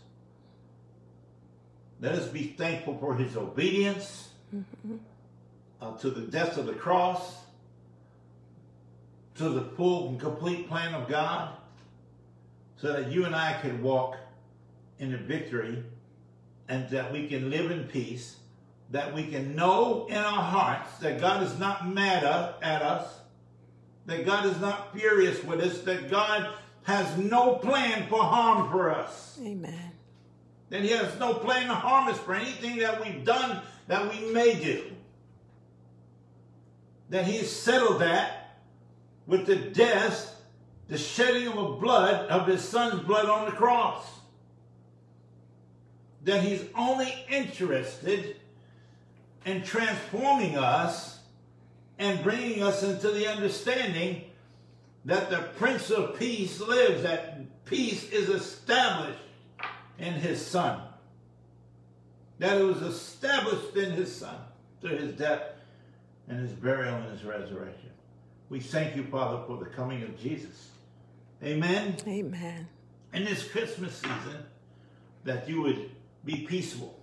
Let 2.00 2.13
us 2.13 2.28
be 2.28 2.43
thankful 2.43 2.98
for 3.00 3.15
his 3.15 3.36
obedience 3.36 4.30
mm-hmm. 4.56 4.98
uh, 5.82 5.98
to 5.98 6.12
the 6.12 6.22
death 6.22 6.58
of 6.58 6.67
the 6.67 6.74
cross, 6.74 7.36
to 9.36 9.50
the 9.50 9.62
full 9.62 10.10
and 10.10 10.19
complete 10.19 10.67
plan 10.67 10.93
of 10.93 11.08
God, 11.08 11.56
so 12.78 12.93
that 12.93 13.12
you 13.12 13.26
and 13.26 13.36
I 13.36 13.58
can 13.62 13.82
walk 13.82 14.17
in 15.00 15.12
the 15.12 15.17
victory 15.17 15.84
and 16.67 16.89
that 16.89 17.12
we 17.12 17.28
can 17.28 17.49
live 17.49 17.71
in 17.71 17.86
peace 17.86 18.38
that 18.93 19.12
we 19.12 19.26
can 19.26 19.56
know 19.56 20.06
in 20.08 20.17
our 20.17 20.43
hearts 20.43 20.97
that 20.99 21.19
God 21.19 21.41
is 21.41 21.58
not 21.58 21.89
mad 21.89 22.23
at 22.62 22.82
us, 22.84 23.21
that 24.06 24.23
God 24.23 24.45
is 24.45 24.60
not 24.60 24.95
furious 24.95 25.43
with 25.43 25.62
us, 25.62 25.80
that 25.80 26.12
God 26.12 26.47
has 26.84 27.17
no 27.17 27.56
plan 27.56 28.08
for 28.08 28.21
harm 28.21 28.69
for 28.69 28.91
us. 28.91 29.39
Amen. 29.43 29.91
That 30.69 30.84
He 30.84 30.89
has 30.89 31.17
no 31.17 31.34
plan 31.34 31.67
to 31.67 31.73
harm 31.73 32.08
us 32.08 32.19
for 32.19 32.36
anything 32.36 32.78
that 32.78 33.04
we've 33.04 33.26
done 33.26 33.62
that 33.88 34.12
we 34.12 34.32
may 34.32 34.54
do. 34.54 34.84
That 37.10 37.26
He 37.26 37.38
has 37.38 37.52
settled 37.52 37.99
that 38.02 38.60
with 39.26 39.47
the 39.47 39.56
death, 39.56 40.39
the 40.88 40.99
shedding 40.99 41.47
of 41.47 41.80
blood 41.80 42.30
of 42.30 42.45
His 42.45 42.62
Son's 42.62 43.04
blood 43.04 43.26
on 43.26 43.45
the 43.45 43.52
cross. 43.52 44.06
That 46.24 46.42
He's 46.42 46.64
only 46.76 47.14
interested 47.30 48.38
in 49.46 49.64
transforming 49.64 50.58
us 50.58 51.20
and 52.00 52.24
bringing 52.24 52.64
us 52.64 52.84
into 52.84 53.12
the 53.12 53.28
understanding 53.28 54.24
that 55.06 55.30
the 55.30 55.50
Prince 55.58 55.90
of 55.90 56.18
Peace 56.18 56.60
lives, 56.60 57.04
that 57.04 57.66
peace 57.66 58.10
is 58.10 58.30
established 58.30 59.20
in 60.00 60.14
his 60.14 60.46
Son. 60.46 60.82
That 62.40 62.60
it 62.60 62.64
was 62.64 62.82
established 62.82 63.76
in 63.76 63.92
his 63.92 64.14
Son 64.14 64.36
through 64.82 64.98
his 64.98 65.14
death 65.16 65.42
and 66.28 66.40
his 66.40 66.52
burial 66.52 66.96
and 66.96 67.12
his 67.12 67.24
resurrection. 67.24 67.90
We 68.50 68.60
thank 68.60 68.96
you, 68.96 69.04
Father, 69.06 69.44
for 69.46 69.58
the 69.58 69.66
coming 69.66 70.04
of 70.04 70.20
Jesus. 70.20 70.70
Amen. 71.44 71.96
Amen. 72.08 72.68
In 73.14 73.26
this 73.26 73.48
Christmas 73.48 73.96
season, 73.96 74.46
that 75.26 75.48
you 75.48 75.62
would 75.62 75.90
be 76.26 76.46
peaceful, 76.48 77.00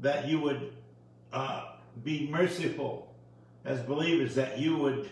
that 0.00 0.28
you 0.28 0.40
would 0.40 0.72
uh, 1.32 1.64
be 2.02 2.28
merciful 2.28 3.14
as 3.64 3.80
believers, 3.80 4.34
that 4.34 4.58
you 4.58 4.76
would 4.76 5.10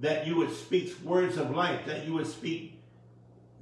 that 0.00 0.26
you 0.26 0.34
would 0.36 0.52
speak 0.52 0.98
words 1.04 1.36
of 1.36 1.50
life, 1.52 1.86
that 1.86 2.04
you 2.04 2.12
would 2.12 2.26
speak 2.26 2.80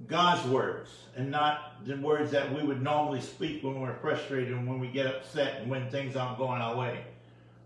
God's 0.07 0.49
words 0.49 0.90
and 1.14 1.31
not 1.31 1.85
the 1.85 1.97
words 1.97 2.31
that 2.31 2.53
we 2.55 2.62
would 2.62 2.83
normally 2.83 3.21
speak 3.21 3.62
when 3.62 3.81
we're 3.81 3.95
frustrated 3.97 4.53
and 4.53 4.66
when 4.66 4.81
we 4.81 4.88
get 4.88 5.07
upset 5.07 5.61
and 5.61 5.71
when 5.71 5.90
things 5.90 6.16
aren't 6.16 6.38
going 6.38 6.62
our 6.62 6.77
way. 6.77 7.05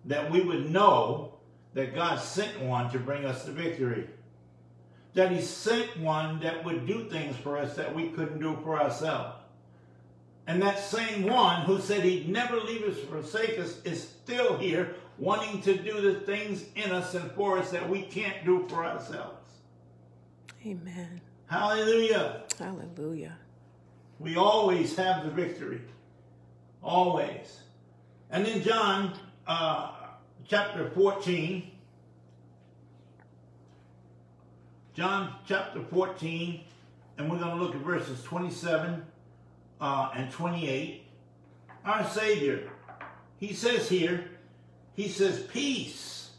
That 0.06 0.30
we 0.30 0.40
would 0.40 0.70
know 0.70 1.34
that 1.74 1.94
God 1.94 2.18
sent 2.18 2.60
one 2.60 2.90
to 2.90 2.98
bring 2.98 3.24
us 3.24 3.44
the 3.44 3.52
victory. 3.52 4.08
That 5.14 5.30
He 5.30 5.40
sent 5.40 5.96
one 5.98 6.40
that 6.40 6.64
would 6.64 6.86
do 6.86 7.08
things 7.08 7.36
for 7.36 7.56
us 7.56 7.76
that 7.76 7.94
we 7.94 8.08
couldn't 8.08 8.40
do 8.40 8.58
for 8.64 8.80
ourselves. 8.80 9.36
And 10.46 10.60
that 10.62 10.78
same 10.78 11.24
one 11.24 11.62
who 11.62 11.80
said 11.80 12.02
He'd 12.02 12.28
never 12.28 12.60
leave 12.60 12.82
us 12.84 12.98
or 12.98 13.22
forsake 13.22 13.58
us 13.58 13.80
is 13.84 14.02
still 14.02 14.58
here 14.58 14.94
wanting 15.18 15.62
to 15.62 15.76
do 15.76 16.00
the 16.00 16.20
things 16.20 16.64
in 16.74 16.90
us 16.90 17.14
and 17.14 17.30
for 17.32 17.58
us 17.58 17.70
that 17.70 17.88
we 17.88 18.02
can't 18.02 18.44
do 18.44 18.66
for 18.68 18.84
ourselves. 18.84 19.52
Amen. 20.66 21.20
Hallelujah. 21.46 22.42
Hallelujah. 22.58 23.36
We 24.18 24.36
always 24.36 24.96
have 24.96 25.24
the 25.24 25.30
victory. 25.30 25.80
Always. 26.82 27.60
And 28.30 28.46
in 28.46 28.62
John 28.62 29.12
uh, 29.46 29.92
chapter 30.46 30.90
14, 30.90 31.70
John 34.94 35.34
chapter 35.46 35.82
14, 35.82 36.60
and 37.18 37.30
we're 37.30 37.38
going 37.38 37.56
to 37.56 37.62
look 37.62 37.74
at 37.74 37.80
verses 37.80 38.22
27 38.22 39.04
uh, 39.80 40.10
and 40.14 40.30
28. 40.30 41.02
Our 41.84 42.08
Savior, 42.08 42.70
he 43.38 43.52
says 43.52 43.88
here, 43.88 44.24
he 44.94 45.08
says, 45.08 45.40
Peace, 45.42 46.30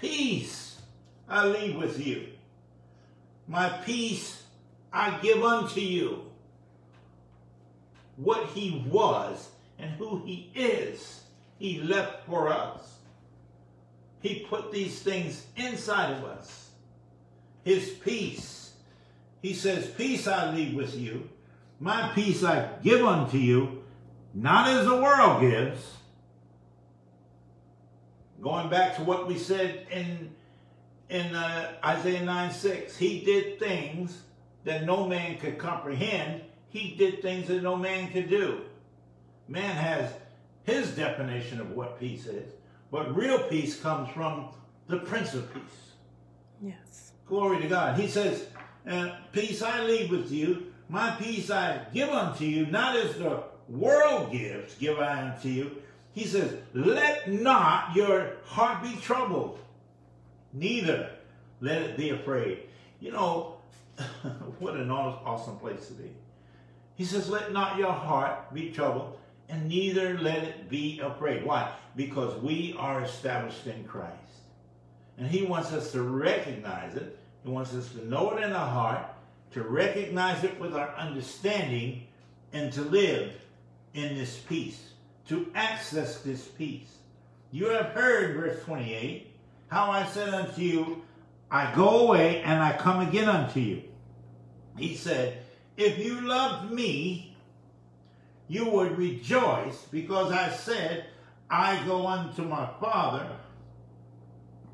peace 0.00 0.80
I 1.28 1.46
leave 1.46 1.76
with 1.76 2.04
you. 2.04 2.28
My 3.48 3.68
peace 3.84 4.42
I 4.92 5.18
give 5.22 5.42
unto 5.42 5.80
you. 5.80 6.24
What 8.16 8.48
he 8.48 8.84
was 8.88 9.48
and 9.78 9.90
who 9.92 10.22
he 10.24 10.50
is, 10.54 11.22
he 11.58 11.80
left 11.80 12.26
for 12.26 12.48
us. 12.48 12.98
He 14.20 14.46
put 14.48 14.70
these 14.70 15.00
things 15.00 15.46
inside 15.56 16.12
of 16.12 16.24
us. 16.24 16.70
His 17.64 17.88
peace. 17.90 18.74
He 19.40 19.54
says, 19.54 19.88
Peace 19.88 20.28
I 20.28 20.54
leave 20.54 20.74
with 20.74 20.94
you. 20.94 21.28
My 21.82 22.12
peace 22.14 22.44
I 22.44 22.68
give 22.82 23.04
unto 23.04 23.38
you, 23.38 23.82
not 24.34 24.68
as 24.68 24.86
the 24.86 24.96
world 24.96 25.40
gives 25.40 25.96
Going 28.42 28.68
back 28.68 28.96
to 28.96 29.04
what 29.04 29.28
we 29.28 29.38
said 29.38 29.86
in 29.90 30.34
in 31.08 31.34
uh, 31.34 31.72
Isaiah 31.84 32.24
9 32.24 32.50
6, 32.50 32.96
he 32.96 33.20
did 33.20 33.60
things 33.60 34.22
that 34.64 34.84
no 34.84 35.06
man 35.06 35.38
could 35.38 35.58
comprehend. 35.58 36.42
He 36.70 36.96
did 36.96 37.22
things 37.22 37.48
that 37.48 37.62
no 37.62 37.76
man 37.76 38.10
could 38.10 38.28
do. 38.28 38.62
Man 39.46 39.76
has 39.76 40.10
his 40.64 40.90
definition 40.90 41.60
of 41.60 41.70
what 41.72 42.00
peace 42.00 42.26
is, 42.26 42.50
but 42.90 43.14
real 43.14 43.38
peace 43.44 43.78
comes 43.78 44.10
from 44.10 44.48
the 44.88 44.98
Prince 44.98 45.34
of 45.34 45.52
Peace. 45.52 45.92
Yes. 46.62 47.12
Glory 47.26 47.60
to 47.60 47.68
God. 47.68 48.00
He 48.00 48.08
says, 48.08 48.46
uh, 48.88 49.16
Peace 49.32 49.62
I 49.62 49.84
leave 49.84 50.10
with 50.10 50.32
you, 50.32 50.71
my 50.92 51.10
peace 51.12 51.50
I 51.50 51.80
give 51.94 52.10
unto 52.10 52.44
you, 52.44 52.66
not 52.66 52.94
as 52.96 53.14
the 53.14 53.42
world 53.66 54.30
gives, 54.30 54.74
give 54.74 54.98
I 54.98 55.30
unto 55.30 55.48
you. 55.48 55.70
He 56.12 56.26
says, 56.26 56.54
Let 56.74 57.32
not 57.32 57.96
your 57.96 58.32
heart 58.44 58.82
be 58.82 58.94
troubled, 58.96 59.58
neither 60.52 61.08
let 61.62 61.80
it 61.80 61.96
be 61.96 62.10
afraid. 62.10 62.64
You 63.00 63.12
know, 63.12 63.56
what 64.58 64.76
an 64.76 64.90
awesome 64.90 65.56
place 65.56 65.86
to 65.86 65.94
be. 65.94 66.10
He 66.94 67.06
says, 67.06 67.30
Let 67.30 67.54
not 67.54 67.78
your 67.78 67.92
heart 67.92 68.52
be 68.52 68.70
troubled, 68.70 69.18
and 69.48 69.66
neither 69.68 70.18
let 70.18 70.44
it 70.44 70.68
be 70.68 71.00
afraid. 71.00 71.42
Why? 71.42 71.72
Because 71.96 72.38
we 72.42 72.76
are 72.78 73.02
established 73.02 73.66
in 73.66 73.84
Christ. 73.84 74.12
And 75.16 75.26
He 75.26 75.44
wants 75.44 75.72
us 75.72 75.90
to 75.92 76.02
recognize 76.02 76.96
it. 76.96 77.18
He 77.44 77.50
wants 77.50 77.72
us 77.72 77.88
to 77.92 78.06
know 78.06 78.32
it 78.32 78.42
in 78.42 78.52
our 78.52 78.68
heart, 78.68 79.06
to 79.52 79.62
recognize 79.62 80.44
it 80.44 80.58
with 80.60 80.74
our 80.74 80.94
understanding, 80.96 82.06
and 82.52 82.72
to 82.72 82.82
live 82.82 83.32
in 83.94 84.14
this 84.14 84.38
peace 84.38 84.92
to 85.28 85.50
access 85.54 86.20
this 86.20 86.44
peace. 86.46 86.98
You 87.50 87.68
have 87.68 87.86
heard, 87.86 88.36
verse 88.36 88.62
28, 88.64 89.30
how 89.68 89.90
I 89.90 90.06
said 90.06 90.28
unto 90.28 90.60
you, 90.60 91.02
I 91.50 91.72
go 91.74 92.06
away 92.06 92.42
and 92.42 92.62
I 92.62 92.76
come 92.76 93.06
again 93.06 93.28
unto 93.28 93.60
you. 93.60 93.82
He 94.78 94.96
said, 94.96 95.42
If 95.76 95.98
you 95.98 96.20
loved 96.22 96.70
me, 96.70 97.36
you 98.48 98.68
would 98.68 98.96
rejoice 98.98 99.86
because 99.90 100.32
I 100.32 100.50
said, 100.50 101.06
I 101.50 101.82
go 101.86 102.06
unto 102.06 102.42
my 102.42 102.68
Father, 102.80 103.26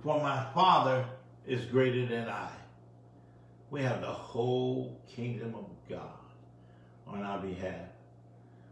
for 0.02 0.20
my 0.20 0.44
Father 0.54 1.04
is 1.46 1.64
greater 1.66 2.06
than 2.06 2.28
I. 2.28 2.50
We 3.70 3.82
have 3.82 4.00
the 4.00 4.06
whole 4.06 5.00
kingdom 5.08 5.54
of 5.54 5.66
God 5.88 6.08
on 7.06 7.22
our 7.22 7.38
behalf 7.38 7.88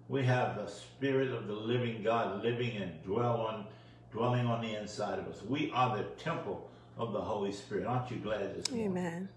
we 0.09 0.25
have 0.25 0.57
the 0.57 0.69
Spirit 0.69 1.33
of 1.33 1.47
the 1.47 1.55
living 1.55 2.03
God 2.03 2.45
living 2.45 2.77
and 2.77 3.03
dwell 3.03 3.41
on, 3.41 3.67
dwelling 4.13 4.47
on 4.47 4.63
the 4.63 4.77
inside 4.77 5.19
of 5.19 5.27
us. 5.27 5.43
We 5.43 5.73
are 5.73 5.97
the 5.97 6.05
temple 6.23 6.71
of 6.97 7.13
the 7.13 7.21
Holy 7.21 7.53
Spirit. 7.53 7.87
Aren't 7.87 8.11
you 8.11 8.19
glad 8.19 8.55
this 8.55 8.71
morning? 8.71 8.87
Amen. 8.87 9.29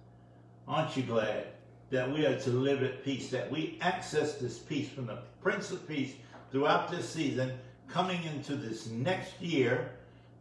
Aren't 0.68 0.96
you 0.96 1.04
glad 1.04 1.48
that 1.90 2.12
we 2.12 2.26
are 2.28 2.40
to 2.40 2.50
live 2.52 2.84
at 2.84 3.04
peace, 3.04 3.32
that 3.32 3.50
we 3.50 3.80
access 3.82 4.36
this 4.36 4.60
peace 4.60 4.90
from 4.90 5.08
the 5.08 5.18
Prince 5.42 5.72
of 5.72 5.88
Peace 5.88 6.14
throughout 6.52 6.92
this 6.92 7.10
season, 7.10 7.52
coming 7.88 8.24
into 8.24 8.56
this 8.56 8.88
next 8.88 9.42
year, 9.42 9.90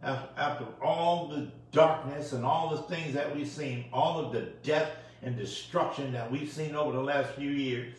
after 0.02 0.66
all 0.83 1.28
the 1.28 1.48
darkness 1.72 2.33
and 2.35 2.44
all 2.44 2.68
the 2.68 2.83
things 2.83 3.14
that 3.14 3.35
we've 3.35 3.48
seen, 3.48 3.87
all 3.94 4.20
of 4.20 4.33
the 4.33 4.42
death 4.62 4.90
and 5.22 5.37
destruction 5.37 6.12
that 6.12 6.31
we've 6.31 6.50
seen 6.50 6.74
over 6.74 6.92
the 6.92 7.02
last 7.02 7.31
few 7.33 7.50
years. 7.50 7.96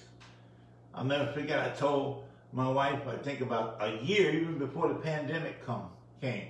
I'll 0.93 1.05
never 1.05 1.32
forget, 1.32 1.60
I 1.60 1.69
told 1.69 2.23
my 2.53 2.69
wife, 2.69 3.08
I 3.08 3.15
think 3.17 3.41
about 3.41 3.77
a 3.79 3.97
year, 4.03 4.32
even 4.32 4.58
before 4.58 4.88
the 4.88 4.95
pandemic 4.95 5.65
come, 5.65 5.89
came. 6.21 6.47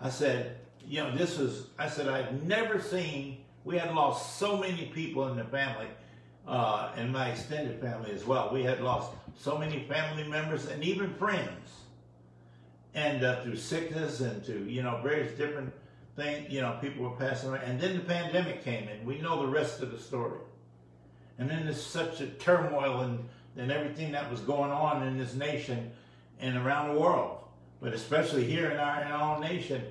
I 0.00 0.10
said, 0.10 0.58
you 0.86 1.02
know, 1.02 1.14
this 1.16 1.38
was, 1.38 1.68
I 1.78 1.88
said, 1.88 2.08
I've 2.08 2.42
never 2.44 2.80
seen, 2.80 3.38
we 3.64 3.78
had 3.78 3.94
lost 3.94 4.38
so 4.38 4.56
many 4.56 4.86
people 4.86 5.28
in 5.28 5.36
the 5.36 5.44
family, 5.44 5.86
uh, 6.46 6.92
in 6.96 7.10
my 7.12 7.30
extended 7.30 7.80
family 7.80 8.12
as 8.12 8.24
well. 8.24 8.50
We 8.52 8.62
had 8.62 8.80
lost 8.80 9.12
so 9.36 9.58
many 9.58 9.84
family 9.88 10.24
members 10.24 10.66
and 10.66 10.82
even 10.82 11.12
friends. 11.14 11.70
And 12.94 13.24
uh, 13.24 13.42
through 13.42 13.56
sickness 13.56 14.20
and 14.20 14.42
to, 14.44 14.64
you 14.64 14.82
know, 14.82 15.00
various 15.02 15.36
different 15.36 15.72
things, 16.16 16.50
you 16.50 16.60
know, 16.60 16.78
people 16.80 17.04
were 17.04 17.16
passing 17.16 17.50
away. 17.50 17.60
And 17.64 17.80
then 17.80 17.94
the 17.94 18.04
pandemic 18.04 18.64
came 18.64 18.88
and 18.88 19.06
we 19.06 19.20
know 19.20 19.40
the 19.40 19.48
rest 19.48 19.82
of 19.82 19.92
the 19.92 19.98
story. 19.98 20.40
And 21.38 21.48
then 21.48 21.64
there's 21.64 21.84
such 21.84 22.20
a 22.20 22.26
turmoil 22.26 23.00
and 23.02 23.28
and 23.58 23.72
everything 23.72 24.12
that 24.12 24.30
was 24.30 24.40
going 24.40 24.70
on 24.70 25.06
in 25.06 25.16
this 25.16 25.34
nation 25.34 25.90
and 26.40 26.56
around 26.56 26.94
the 26.94 27.00
world. 27.00 27.38
but 27.80 27.92
especially 27.92 28.44
here 28.44 28.70
in 28.70 28.78
our 28.78 29.02
in 29.02 29.08
our 29.08 29.40
nation, 29.40 29.82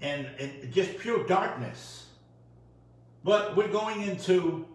and, 0.00 0.26
and 0.38 0.72
just 0.72 0.98
pure 0.98 1.26
darkness. 1.26 2.06
But 3.24 3.56
we're 3.56 3.68
going 3.68 4.02
into 4.02 4.66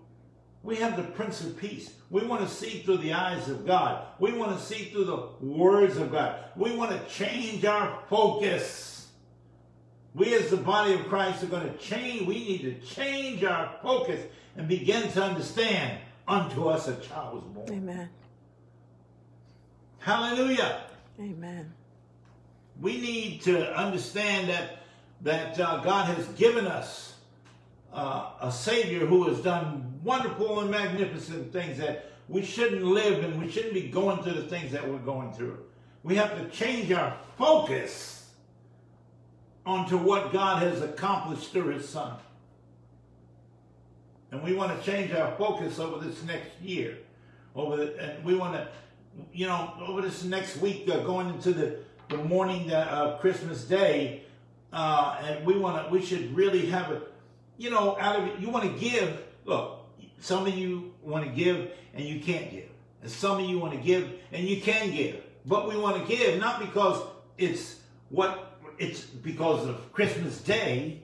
we 0.63 0.75
have 0.77 0.97
the 0.97 1.03
Prince 1.03 1.41
of 1.41 1.57
Peace. 1.57 1.93
We 2.09 2.25
want 2.25 2.41
to 2.47 2.53
see 2.53 2.81
through 2.81 2.97
the 2.97 3.13
eyes 3.13 3.47
of 3.47 3.65
God. 3.65 4.05
We 4.19 4.33
want 4.33 4.57
to 4.57 4.65
see 4.65 4.85
through 4.85 5.05
the 5.05 5.27
words 5.39 5.97
of 5.97 6.11
God. 6.11 6.35
We 6.55 6.75
want 6.75 6.91
to 6.91 7.13
change 7.13 7.63
our 7.63 7.99
focus. 8.09 8.98
We 10.15 10.33
as 10.33 10.49
the 10.49 10.57
body 10.57 10.93
of 10.93 11.07
Christ 11.07 11.43
are 11.43 11.47
going 11.47 11.71
to 11.71 11.77
change. 11.77 12.27
We 12.27 12.35
need 12.35 12.61
to 12.61 12.95
change 12.95 13.43
our 13.43 13.75
focus 13.81 14.21
and 14.57 14.67
begin 14.67 15.11
to 15.11 15.23
understand 15.23 15.99
unto 16.27 16.67
us 16.67 16.87
a 16.87 16.95
child 16.97 17.35
was 17.35 17.43
born. 17.43 17.69
Amen. 17.69 18.09
Hallelujah. 19.99 20.81
Amen. 21.19 21.73
We 22.81 22.99
need 22.99 23.41
to 23.43 23.75
understand 23.77 24.49
that 24.49 24.77
that 25.21 25.59
uh, 25.59 25.81
God 25.83 26.05
has 26.15 26.25
given 26.29 26.65
us 26.65 27.15
uh, 27.93 28.31
a 28.41 28.51
Savior 28.51 29.05
who 29.05 29.25
has 29.25 29.39
done 29.39 29.99
wonderful 30.03 30.61
and 30.61 30.71
magnificent 30.71 31.51
things 31.51 31.77
that 31.77 32.11
we 32.29 32.43
shouldn't 32.43 32.83
live 32.83 33.23
and 33.23 33.41
we 33.41 33.51
shouldn't 33.51 33.73
be 33.73 33.89
going 33.89 34.23
through 34.23 34.33
the 34.33 34.47
things 34.47 34.71
that 34.71 34.87
we're 34.87 34.97
going 34.99 35.33
through. 35.33 35.57
We 36.03 36.15
have 36.15 36.37
to 36.37 36.47
change 36.55 36.91
our 36.91 37.17
focus 37.37 38.18
onto 39.69 39.97
what 39.97 40.33
God 40.33 40.63
has 40.63 40.81
accomplished 40.81 41.51
through 41.51 41.75
His 41.75 41.87
Son. 41.87 42.13
And 44.31 44.41
we 44.43 44.53
want 44.53 44.77
to 44.77 44.91
change 44.91 45.13
our 45.13 45.35
focus 45.35 45.77
over 45.77 46.03
this 46.03 46.23
next 46.23 46.59
year. 46.59 46.97
Over 47.55 47.77
the, 47.77 47.97
and 47.99 48.23
we 48.25 48.35
want 48.35 48.53
to, 48.53 48.67
you 49.31 49.45
know, 49.45 49.73
over 49.79 50.01
this 50.01 50.23
next 50.23 50.57
week, 50.57 50.89
uh, 50.89 50.99
going 51.01 51.29
into 51.29 51.53
the, 51.53 51.77
the 52.09 52.17
morning 52.17 52.71
of 52.71 53.15
uh, 53.15 53.17
Christmas 53.17 53.63
Day, 53.63 54.23
uh, 54.73 55.19
and 55.23 55.45
we 55.45 55.57
want 55.57 55.85
to, 55.85 55.91
we 55.91 56.03
should 56.03 56.35
really 56.35 56.65
have 56.67 56.91
a, 56.91 57.01
you 57.57 57.69
know, 57.69 57.95
out 57.99 58.19
of 58.19 58.27
it, 58.27 58.39
you 58.39 58.49
want 58.49 58.65
to 58.65 58.79
give. 58.79 59.21
Look, 59.45 59.85
some 60.19 60.47
of 60.47 60.53
you 60.55 60.93
want 61.03 61.25
to 61.25 61.31
give 61.31 61.71
and 61.93 62.03
you 62.03 62.19
can't 62.19 62.49
give. 62.49 62.69
And 63.03 63.11
some 63.11 63.39
of 63.39 63.47
you 63.47 63.59
want 63.59 63.73
to 63.73 63.79
give 63.79 64.11
and 64.31 64.47
you 64.47 64.61
can 64.61 64.91
give. 64.91 65.23
But 65.45 65.67
we 65.67 65.77
want 65.77 66.07
to 66.07 66.15
give 66.15 66.39
not 66.39 66.59
because 66.59 67.03
it's 67.37 67.79
what 68.09 68.48
it's 68.79 69.01
because 69.01 69.67
of 69.67 69.91
Christmas 69.91 70.39
Day. 70.41 71.01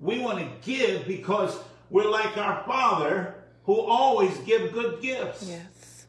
We 0.00 0.20
want 0.20 0.38
to 0.38 0.70
give 0.70 1.06
because 1.06 1.58
we're 1.90 2.08
like 2.08 2.36
our 2.36 2.62
Father 2.64 3.34
who 3.64 3.80
always 3.80 4.36
give 4.38 4.72
good 4.72 5.00
gifts. 5.00 5.48
Yes. 5.48 6.06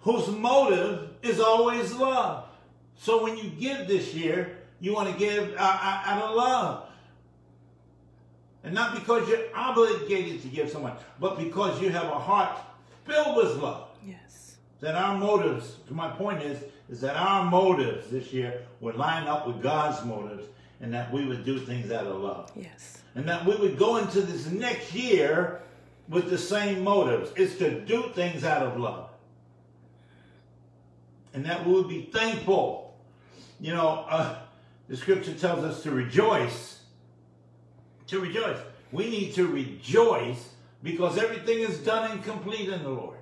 Whose 0.00 0.28
motive 0.28 1.10
is 1.22 1.38
always 1.38 1.92
love. 1.94 2.46
So 2.96 3.22
when 3.22 3.36
you 3.36 3.50
give 3.50 3.86
this 3.86 4.12
year, 4.12 4.58
you 4.80 4.92
want 4.92 5.12
to 5.12 5.18
give 5.18 5.54
uh, 5.56 5.78
out 6.04 6.22
of 6.22 6.34
love. 6.34 6.86
And 8.64 8.74
not 8.74 8.94
because 8.94 9.28
you're 9.28 9.44
obligated 9.54 10.42
to 10.42 10.48
give 10.48 10.70
so 10.70 10.80
much, 10.80 11.00
but 11.18 11.38
because 11.38 11.80
you 11.80 11.90
have 11.90 12.06
a 12.06 12.18
heart 12.18 12.58
filled 13.06 13.36
with 13.36 13.56
love. 13.56 13.88
Yes. 14.04 14.56
That 14.80 14.96
our 14.96 15.16
motives, 15.16 15.76
to 15.88 15.94
my 15.94 16.08
point 16.08 16.42
is, 16.42 16.62
is 16.90 17.00
that 17.00 17.16
our 17.16 17.48
motives 17.48 18.10
this 18.10 18.32
year 18.32 18.62
would 18.80 18.96
line 18.96 19.26
up 19.26 19.46
with 19.46 19.62
God's 19.62 20.04
motives 20.04 20.46
and 20.80 20.92
that 20.92 21.12
we 21.12 21.24
would 21.24 21.44
do 21.44 21.58
things 21.58 21.90
out 21.90 22.06
of 22.06 22.20
love. 22.20 22.50
Yes. 22.56 22.98
And 23.14 23.28
that 23.28 23.44
we 23.44 23.54
would 23.56 23.78
go 23.78 23.96
into 23.96 24.20
this 24.20 24.46
next 24.46 24.92
year 24.92 25.60
with 26.08 26.30
the 26.30 26.38
same 26.38 26.82
motives. 26.82 27.30
It's 27.36 27.56
to 27.58 27.80
do 27.80 28.10
things 28.14 28.44
out 28.44 28.62
of 28.62 28.78
love. 28.78 29.08
And 31.32 31.44
that 31.46 31.64
we 31.64 31.72
would 31.74 31.88
be 31.88 32.02
thankful. 32.12 32.98
You 33.60 33.74
know, 33.74 34.04
uh, 34.08 34.38
the 34.88 34.96
scripture 34.96 35.34
tells 35.34 35.64
us 35.64 35.82
to 35.84 35.90
rejoice 35.90 36.80
to 38.10 38.20
rejoice. 38.20 38.58
We 38.92 39.08
need 39.08 39.34
to 39.34 39.46
rejoice 39.46 40.50
because 40.82 41.16
everything 41.16 41.60
is 41.60 41.78
done 41.78 42.10
and 42.10 42.22
complete 42.24 42.68
in 42.68 42.82
the 42.82 42.90
Lord. 42.90 43.18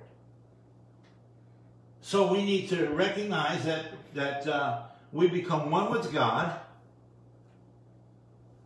So 2.09 2.25
we 2.25 2.43
need 2.43 2.69
to 2.69 2.87
recognize 2.87 3.65
that 3.65 3.85
that 4.15 4.47
uh, 4.47 4.81
we 5.11 5.27
become 5.27 5.69
one 5.69 5.91
with 5.91 6.11
God, 6.11 6.59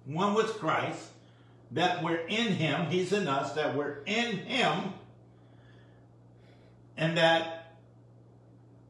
one 0.05 0.33
with 0.33 0.57
Christ, 0.59 1.09
that 1.71 2.01
we're 2.01 2.25
in 2.27 2.53
Him, 2.53 2.85
He's 2.85 3.11
in 3.11 3.27
us, 3.27 3.51
that 3.51 3.75
we're 3.75 3.97
in 4.05 4.37
Him, 4.37 4.93
and 6.95 7.17
that 7.17 7.75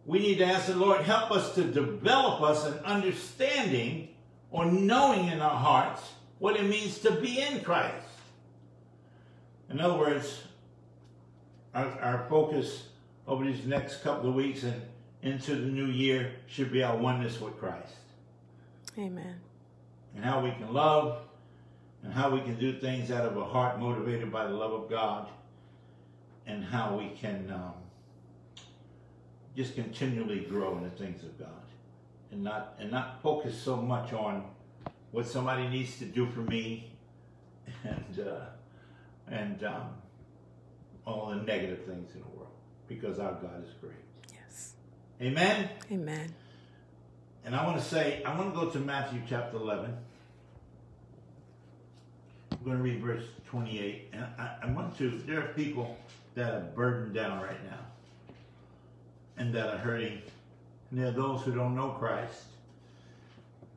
we 0.06 0.20
need 0.20 0.38
to 0.38 0.46
ask 0.46 0.68
the 0.68 0.76
Lord 0.76 1.02
help 1.02 1.32
us 1.32 1.56
to 1.56 1.64
develop 1.64 2.44
us 2.44 2.64
an 2.64 2.78
understanding 2.86 4.10
or 4.52 4.66
knowing 4.66 5.30
in 5.30 5.40
our 5.40 5.58
hearts 5.58 6.12
what 6.38 6.58
it 6.58 6.66
means 6.66 7.00
to 7.00 7.12
be 7.14 7.42
in 7.42 7.62
Christ. 7.62 8.06
In 9.72 9.82
other 9.82 9.98
words, 9.98 10.44
our, 11.74 11.88
our 12.00 12.26
focus 12.30 12.84
over 13.28 13.46
these 13.46 13.66
next 13.66 14.04
couple 14.04 14.30
of 14.30 14.36
weeks 14.36 14.64
and 14.64 14.82
into 15.22 15.56
the 15.56 15.68
new 15.68 15.86
year 15.86 16.32
should 16.48 16.72
be 16.72 16.84
our 16.84 16.98
oneness 16.98 17.40
with 17.40 17.58
Christ. 17.58 17.94
Amen. 18.98 19.36
And 20.16 20.24
how 20.24 20.42
we 20.42 20.52
can 20.52 20.74
love 20.74 21.20
and 22.04 22.14
how 22.14 22.30
we 22.30 22.42
can 22.42 22.56
do 22.56 22.74
things 22.80 23.10
out 23.10 23.26
of 23.26 23.38
a 23.38 23.46
heart 23.46 23.80
motivated 23.80 24.32
by 24.32 24.46
the 24.46 24.54
love 24.54 24.74
of 24.74 24.90
God 24.90 25.30
and 26.46 26.64
how 26.64 26.98
we 26.98 27.10
can 27.18 27.50
um, 27.52 27.74
just 29.56 29.76
continually 29.76 30.42
grow 30.42 30.78
in 30.78 30.84
the 30.84 30.90
things 30.90 31.24
of 31.24 31.40
God 31.40 31.48
and 32.32 32.44
not 32.44 32.76
and 32.80 32.92
not 32.92 33.22
focus 33.24 33.58
so 33.58 33.78
much 33.78 34.12
on 34.12 34.44
what 35.12 35.26
somebody 35.26 35.68
needs 35.70 35.98
to 36.00 36.06
do 36.06 36.28
for 36.28 36.42
me 36.42 36.92
and 37.84 38.28
uh, 38.28 38.46
and 39.30 39.64
um, 39.64 39.90
all 41.06 41.30
the 41.30 41.36
negative 41.36 41.86
things 41.86 42.14
in 42.14 42.22
the 42.22 42.28
world 42.28 42.52
because 42.88 43.20
our 43.20 43.34
God 43.34 43.64
is 43.64 43.74
great. 43.82 43.94
Yes. 44.34 44.74
Amen. 45.22 45.70
Amen. 45.92 46.34
And 47.46 47.56
I 47.56 47.66
want 47.66 47.78
to 47.78 47.84
say, 47.84 48.24
I 48.24 48.38
want 48.38 48.54
to 48.54 48.60
go 48.60 48.70
to 48.70 48.80
Matthew 48.80 49.22
chapter 49.28 49.58
11. 49.58 49.96
I'm 52.52 52.58
going 52.64 52.78
to 52.78 52.84
read 52.84 53.02
verse 53.02 53.24
28. 53.48 54.10
And 54.14 54.26
I, 54.38 54.56
I 54.64 54.72
want 54.72 54.98
to, 55.00 55.10
there 55.26 55.40
are 55.40 55.54
people 55.54 55.98
that 56.36 56.54
are 56.54 56.62
burdened 56.62 57.14
down 57.14 57.42
right 57.42 57.64
now 57.66 57.80
and 59.38 59.54
that 59.54 59.68
are 59.68 59.78
hurting. 59.78 60.22
And 60.90 61.00
there 61.00 61.08
are 61.08 61.12
those 61.12 61.42
who 61.42 61.54
don't 61.54 61.76
know 61.76 61.90
Christ. 61.90 62.44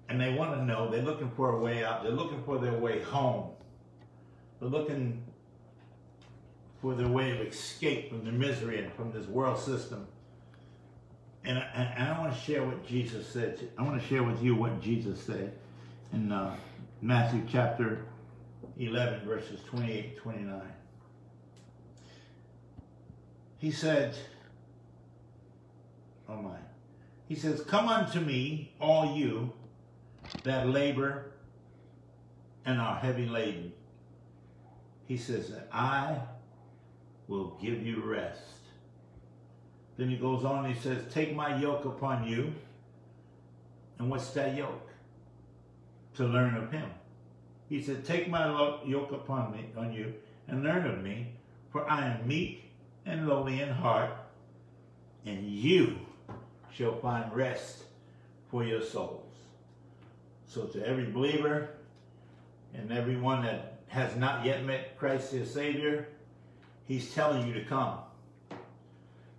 And 0.09 0.21
they 0.21 0.35
want 0.35 0.55
to 0.55 0.65
know, 0.65 0.89
they're 0.89 1.03
looking 1.03 1.31
for 1.31 1.57
a 1.57 1.59
way 1.59 1.85
out. 1.85 2.05
They're 2.05 2.13
looking 2.13 2.43
for 2.45 2.59
their 2.59 2.75
way 2.75 3.03
home. 3.03 3.51
They're 4.61 4.69
looking 4.69 5.23
for 6.81 6.95
their 6.95 7.09
way 7.09 7.31
of 7.31 7.41
escape 7.41 8.11
from 8.11 8.25
the 8.25 8.33
misery 8.33 8.83
and 8.83 8.93
from 8.95 9.13
this 9.13 9.27
world 9.27 9.59
system. 9.59 10.07
And, 11.45 11.63
and, 11.75 12.09
I 12.09 12.19
want 12.19 12.35
to 12.35 12.41
share 12.41 12.65
what 12.65 12.87
Jesus 12.87 13.27
said. 13.29 13.59
To, 13.59 13.69
I 13.79 13.83
want 13.83 14.01
to 14.01 14.09
share 14.09 14.23
with 14.23 14.43
you 14.43 14.55
what 14.57 14.81
Jesus 14.81 15.23
said 15.23 15.53
in 16.13 16.33
uh, 16.33 16.57
Matthew 17.01 17.43
chapter 17.49 18.05
11, 18.79 19.27
verses 19.27 19.61
28 19.69 20.19
29. 20.19 20.61
He 23.59 23.71
said, 23.71 24.17
Oh 26.29 26.37
my. 26.37 26.57
He 27.29 27.37
says, 27.37 27.61
Come 27.63 27.89
unto 27.89 28.21
me, 28.21 28.73
all 28.81 29.17
you 29.17 29.53
that 30.43 30.69
labor 30.69 31.33
and 32.65 32.81
are 32.81 32.97
heavy 32.97 33.27
laden. 33.27 33.73
He 35.07 35.17
says, 35.17 35.53
I 35.73 36.19
will 37.29 37.57
give 37.61 37.85
you 37.85 38.03
rest. 38.03 38.41
Then 39.97 40.11
he 40.11 40.17
goes 40.17 40.45
on 40.45 40.67
and 40.67 40.75
he 40.75 40.81
says, 40.81 41.03
Take 41.13 41.35
my 41.35 41.57
yoke 41.57 41.85
upon 41.85 42.27
you. 42.27 42.53
And 43.99 44.11
what's 44.11 44.31
that 44.31 44.55
yoke? 44.55 44.89
To 46.17 46.25
learn 46.25 46.55
of 46.55 46.71
him. 46.71 46.91
He 47.69 47.83
said, 47.83 48.05
Take 48.05 48.29
my 48.29 48.47
yoke 48.85 49.13
upon 49.13 49.53
me 49.53 49.67
on 49.77 49.93
you 49.93 50.15
and 50.49 50.63
learn 50.63 50.87
of 50.87 51.03
me, 51.03 51.33
for 51.73 51.89
I 51.91 52.07
am 52.07 52.29
meek 52.29 52.71
and 53.05 53.27
lowly 53.27 53.61
in 53.61 53.71
heart, 53.71 54.13
and 55.25 55.49
you 55.49 55.99
shall 56.73 56.97
find 57.01 57.33
rest 57.35 57.85
for 58.51 58.65
your 58.65 58.83
souls. 58.83 59.23
So 60.47 60.65
to 60.67 60.87
every 60.87 61.07
believer 61.07 61.71
and 62.75 62.93
everyone 62.93 63.45
that 63.45 63.79
has 63.89 64.17
not 64.17 64.45
yet 64.45 64.65
met 64.65 64.99
Christ 64.99 65.33
as 65.35 65.53
Savior, 65.53 66.09
He's 66.87 67.13
telling 67.15 67.47
you 67.47 67.55
to 67.55 67.65
come. 67.65 67.99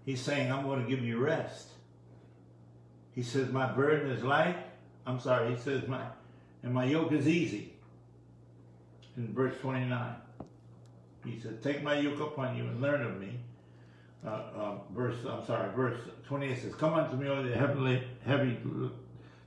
He's 0.06 0.22
saying, 0.22 0.52
I'm 0.52 0.64
going 0.64 0.84
to 0.84 0.89
give 0.89 1.04
you 1.04 1.20
rest. 1.20 1.68
He 3.14 3.24
says, 3.24 3.52
My 3.52 3.72
burden 3.72 4.12
is 4.12 4.24
light. 4.24 4.58
I'm 5.06 5.20
sorry, 5.20 5.54
he 5.54 5.60
says, 5.60 5.88
My 5.88 6.02
and 6.64 6.74
my 6.74 6.86
yoke 6.86 7.12
is 7.12 7.28
easy. 7.28 7.74
In 9.16 9.34
verse 9.34 9.56
29. 9.62 10.16
He 11.26 11.39
said, 11.39 11.62
Take 11.62 11.84
my 11.84 12.00
yoke 12.00 12.20
upon 12.20 12.56
you 12.56 12.64
and 12.64 12.82
learn 12.82 13.02
of 13.02 13.20
me. 13.20 13.39
Uh, 14.26 14.30
uh, 14.30 14.76
verse, 14.93 15.16
I'm 15.30 15.45
sorry, 15.45 15.74
verse 15.76 16.00
28 16.28 16.62
says, 16.62 16.76
Come 16.76 16.93
unto 16.93 17.16
me, 17.16 17.28
all 17.28 17.43
the 17.43 17.56
heavily, 17.56 18.04
heavy 18.26 18.58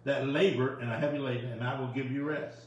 that 0.04 0.26
labor 0.26 0.78
and 0.78 0.90
a 0.90 0.98
heavy 0.98 1.18
labor, 1.18 1.46
and 1.46 1.62
I 1.62 1.78
will 1.78 1.88
give 1.88 2.10
you 2.10 2.24
rest. 2.24 2.58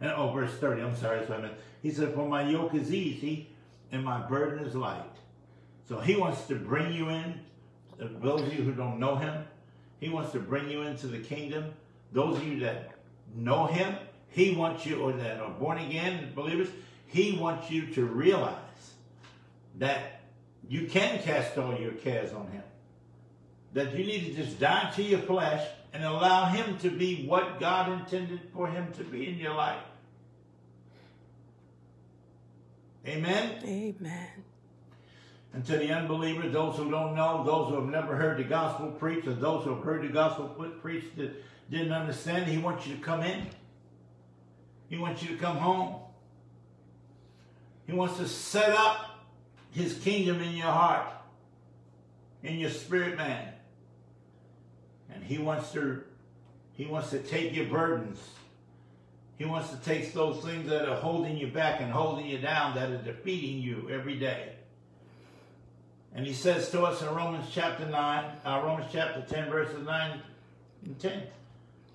And 0.00 0.10
oh, 0.10 0.30
verse 0.32 0.52
30, 0.54 0.82
I'm 0.82 0.96
sorry, 0.96 1.18
that's 1.18 1.30
what 1.30 1.38
I 1.38 1.42
meant. 1.42 1.54
He 1.82 1.90
said, 1.90 2.14
For 2.14 2.28
my 2.28 2.48
yoke 2.48 2.74
is 2.74 2.92
easy 2.92 3.50
and 3.92 4.04
my 4.04 4.20
burden 4.26 4.64
is 4.64 4.74
light. 4.74 5.02
So 5.88 6.00
he 6.00 6.16
wants 6.16 6.46
to 6.46 6.56
bring 6.56 6.92
you 6.92 7.08
in. 7.08 7.40
uh, 8.00 8.08
Those 8.20 8.42
of 8.42 8.52
you 8.52 8.62
who 8.62 8.72
don't 8.72 8.98
know 8.98 9.16
him, 9.16 9.44
he 10.00 10.08
wants 10.08 10.32
to 10.32 10.40
bring 10.40 10.68
you 10.68 10.82
into 10.82 11.06
the 11.06 11.18
kingdom. 11.18 11.72
Those 12.12 12.36
of 12.38 12.46
you 12.46 12.60
that 12.60 12.92
know 13.34 13.66
him, 13.66 13.94
he 14.28 14.54
wants 14.54 14.84
you, 14.84 15.00
or 15.00 15.12
that 15.12 15.40
are 15.40 15.50
born 15.50 15.78
again 15.78 16.32
believers, 16.34 16.68
he 17.06 17.38
wants 17.38 17.70
you 17.70 17.86
to 17.94 18.04
realize 18.04 18.54
that 19.78 20.20
you 20.68 20.86
can 20.86 21.22
cast 21.22 21.56
all 21.56 21.78
your 21.78 21.92
cares 21.92 22.32
on 22.32 22.48
him. 22.48 22.62
That 23.72 23.96
you 23.96 24.04
need 24.04 24.26
to 24.26 24.42
just 24.42 24.58
die 24.58 24.90
to 24.96 25.02
your 25.02 25.20
flesh 25.20 25.66
and 25.92 26.02
allow 26.04 26.46
him 26.46 26.78
to 26.78 26.90
be 26.90 27.26
what 27.26 27.60
God 27.60 27.92
intended 28.00 28.40
for 28.52 28.66
him 28.66 28.92
to 28.94 29.04
be 29.04 29.28
in 29.28 29.38
your 29.38 29.54
life. 29.54 29.80
Amen? 33.06 33.62
Amen. 33.64 34.28
And 35.52 35.64
to 35.64 35.76
the 35.76 35.90
unbelievers, 35.90 36.52
those 36.52 36.76
who 36.76 36.90
don't 36.90 37.14
know, 37.14 37.42
those 37.44 37.70
who 37.70 37.76
have 37.76 37.88
never 37.88 38.16
heard 38.16 38.38
the 38.38 38.44
gospel 38.44 38.88
preached, 38.88 39.26
or 39.26 39.34
those 39.34 39.64
who 39.64 39.74
have 39.74 39.84
heard 39.84 40.02
the 40.02 40.12
gospel 40.12 40.48
preached 40.82 41.16
that 41.16 41.32
didn't 41.70 41.92
understand, 41.92 42.46
he 42.46 42.58
wants 42.58 42.86
you 42.86 42.96
to 42.96 43.00
come 43.00 43.22
in. 43.22 43.46
He 44.88 44.98
wants 44.98 45.22
you 45.22 45.28
to 45.28 45.36
come 45.36 45.56
home. 45.56 45.96
He 47.86 47.92
wants 47.92 48.18
to 48.18 48.28
set 48.28 48.70
up 48.70 49.26
his 49.70 49.94
kingdom 49.98 50.40
in 50.42 50.54
your 50.54 50.66
heart, 50.66 51.06
in 52.42 52.58
your 52.58 52.70
spirit 52.70 53.16
man. 53.16 53.52
And 55.12 55.22
he 55.22 55.38
wants 55.38 55.72
to 55.72 56.02
he 56.72 56.84
wants 56.84 57.10
to 57.10 57.18
take 57.18 57.54
your 57.54 57.66
burdens. 57.66 58.18
He 59.38 59.44
wants 59.44 59.70
to 59.70 59.76
take 59.76 60.12
those 60.14 60.42
things 60.42 60.68
that 60.68 60.88
are 60.88 60.96
holding 60.96 61.36
you 61.36 61.48
back 61.48 61.80
and 61.80 61.92
holding 61.92 62.26
you 62.26 62.38
down, 62.38 62.74
that 62.74 62.90
are 62.90 63.02
defeating 63.02 63.58
you 63.58 63.88
every 63.90 64.18
day. 64.18 64.52
And 66.14 66.26
he 66.26 66.32
says 66.32 66.70
to 66.70 66.82
us 66.82 67.02
in 67.02 67.08
Romans 67.08 67.46
chapter 67.52 67.84
9, 67.84 68.24
uh, 68.44 68.62
Romans 68.64 68.90
chapter 68.90 69.22
10, 69.28 69.50
verses 69.50 69.84
9 69.84 70.20
and 70.86 70.98
10, 70.98 71.22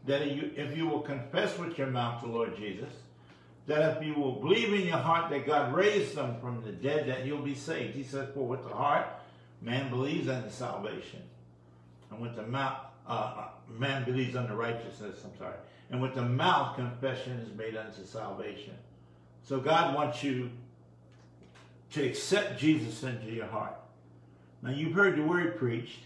that 0.05 0.21
if 0.21 0.37
you, 0.37 0.51
if 0.55 0.77
you 0.77 0.85
will 0.85 1.01
confess 1.01 1.57
with 1.57 1.75
your 1.79 1.87
mouth 1.87 2.21
the 2.21 2.27
Lord 2.27 2.55
Jesus, 2.55 2.89
that 3.65 3.97
if 3.97 4.05
you 4.05 4.13
will 4.13 4.33
believe 4.33 4.73
in 4.73 4.87
your 4.87 4.97
heart 4.97 5.31
that 5.31 5.47
God 5.47 5.73
raised 5.73 6.13
them 6.13 6.35
from 6.39 6.61
the 6.63 6.71
dead, 6.71 7.07
that 7.07 7.25
you'll 7.25 7.41
be 7.41 7.55
saved. 7.55 7.95
He 7.95 8.03
says, 8.03 8.29
for 8.33 8.45
with 8.45 8.63
the 8.63 8.75
heart, 8.75 9.07
man 9.61 9.89
believes 9.89 10.27
unto 10.27 10.51
salvation. 10.51 11.21
And 12.11 12.19
with 12.19 12.35
the 12.35 12.43
mouth, 12.43 12.77
uh, 13.07 13.47
man 13.79 14.03
believes 14.03 14.35
unto 14.35 14.53
righteousness, 14.53 15.17
I'm 15.23 15.37
sorry. 15.39 15.55
And 15.91 16.01
with 16.01 16.15
the 16.15 16.23
mouth, 16.23 16.77
confession 16.77 17.33
is 17.33 17.55
made 17.57 17.75
unto 17.75 18.05
salvation. 18.05 18.73
So 19.43 19.59
God 19.59 19.93
wants 19.93 20.23
you 20.23 20.49
to 21.91 22.03
accept 22.03 22.57
Jesus 22.57 23.03
into 23.03 23.27
your 23.27 23.47
heart. 23.47 23.75
Now 24.61 24.71
you've 24.71 24.93
heard 24.93 25.17
the 25.17 25.23
word 25.23 25.57
preached, 25.57 25.99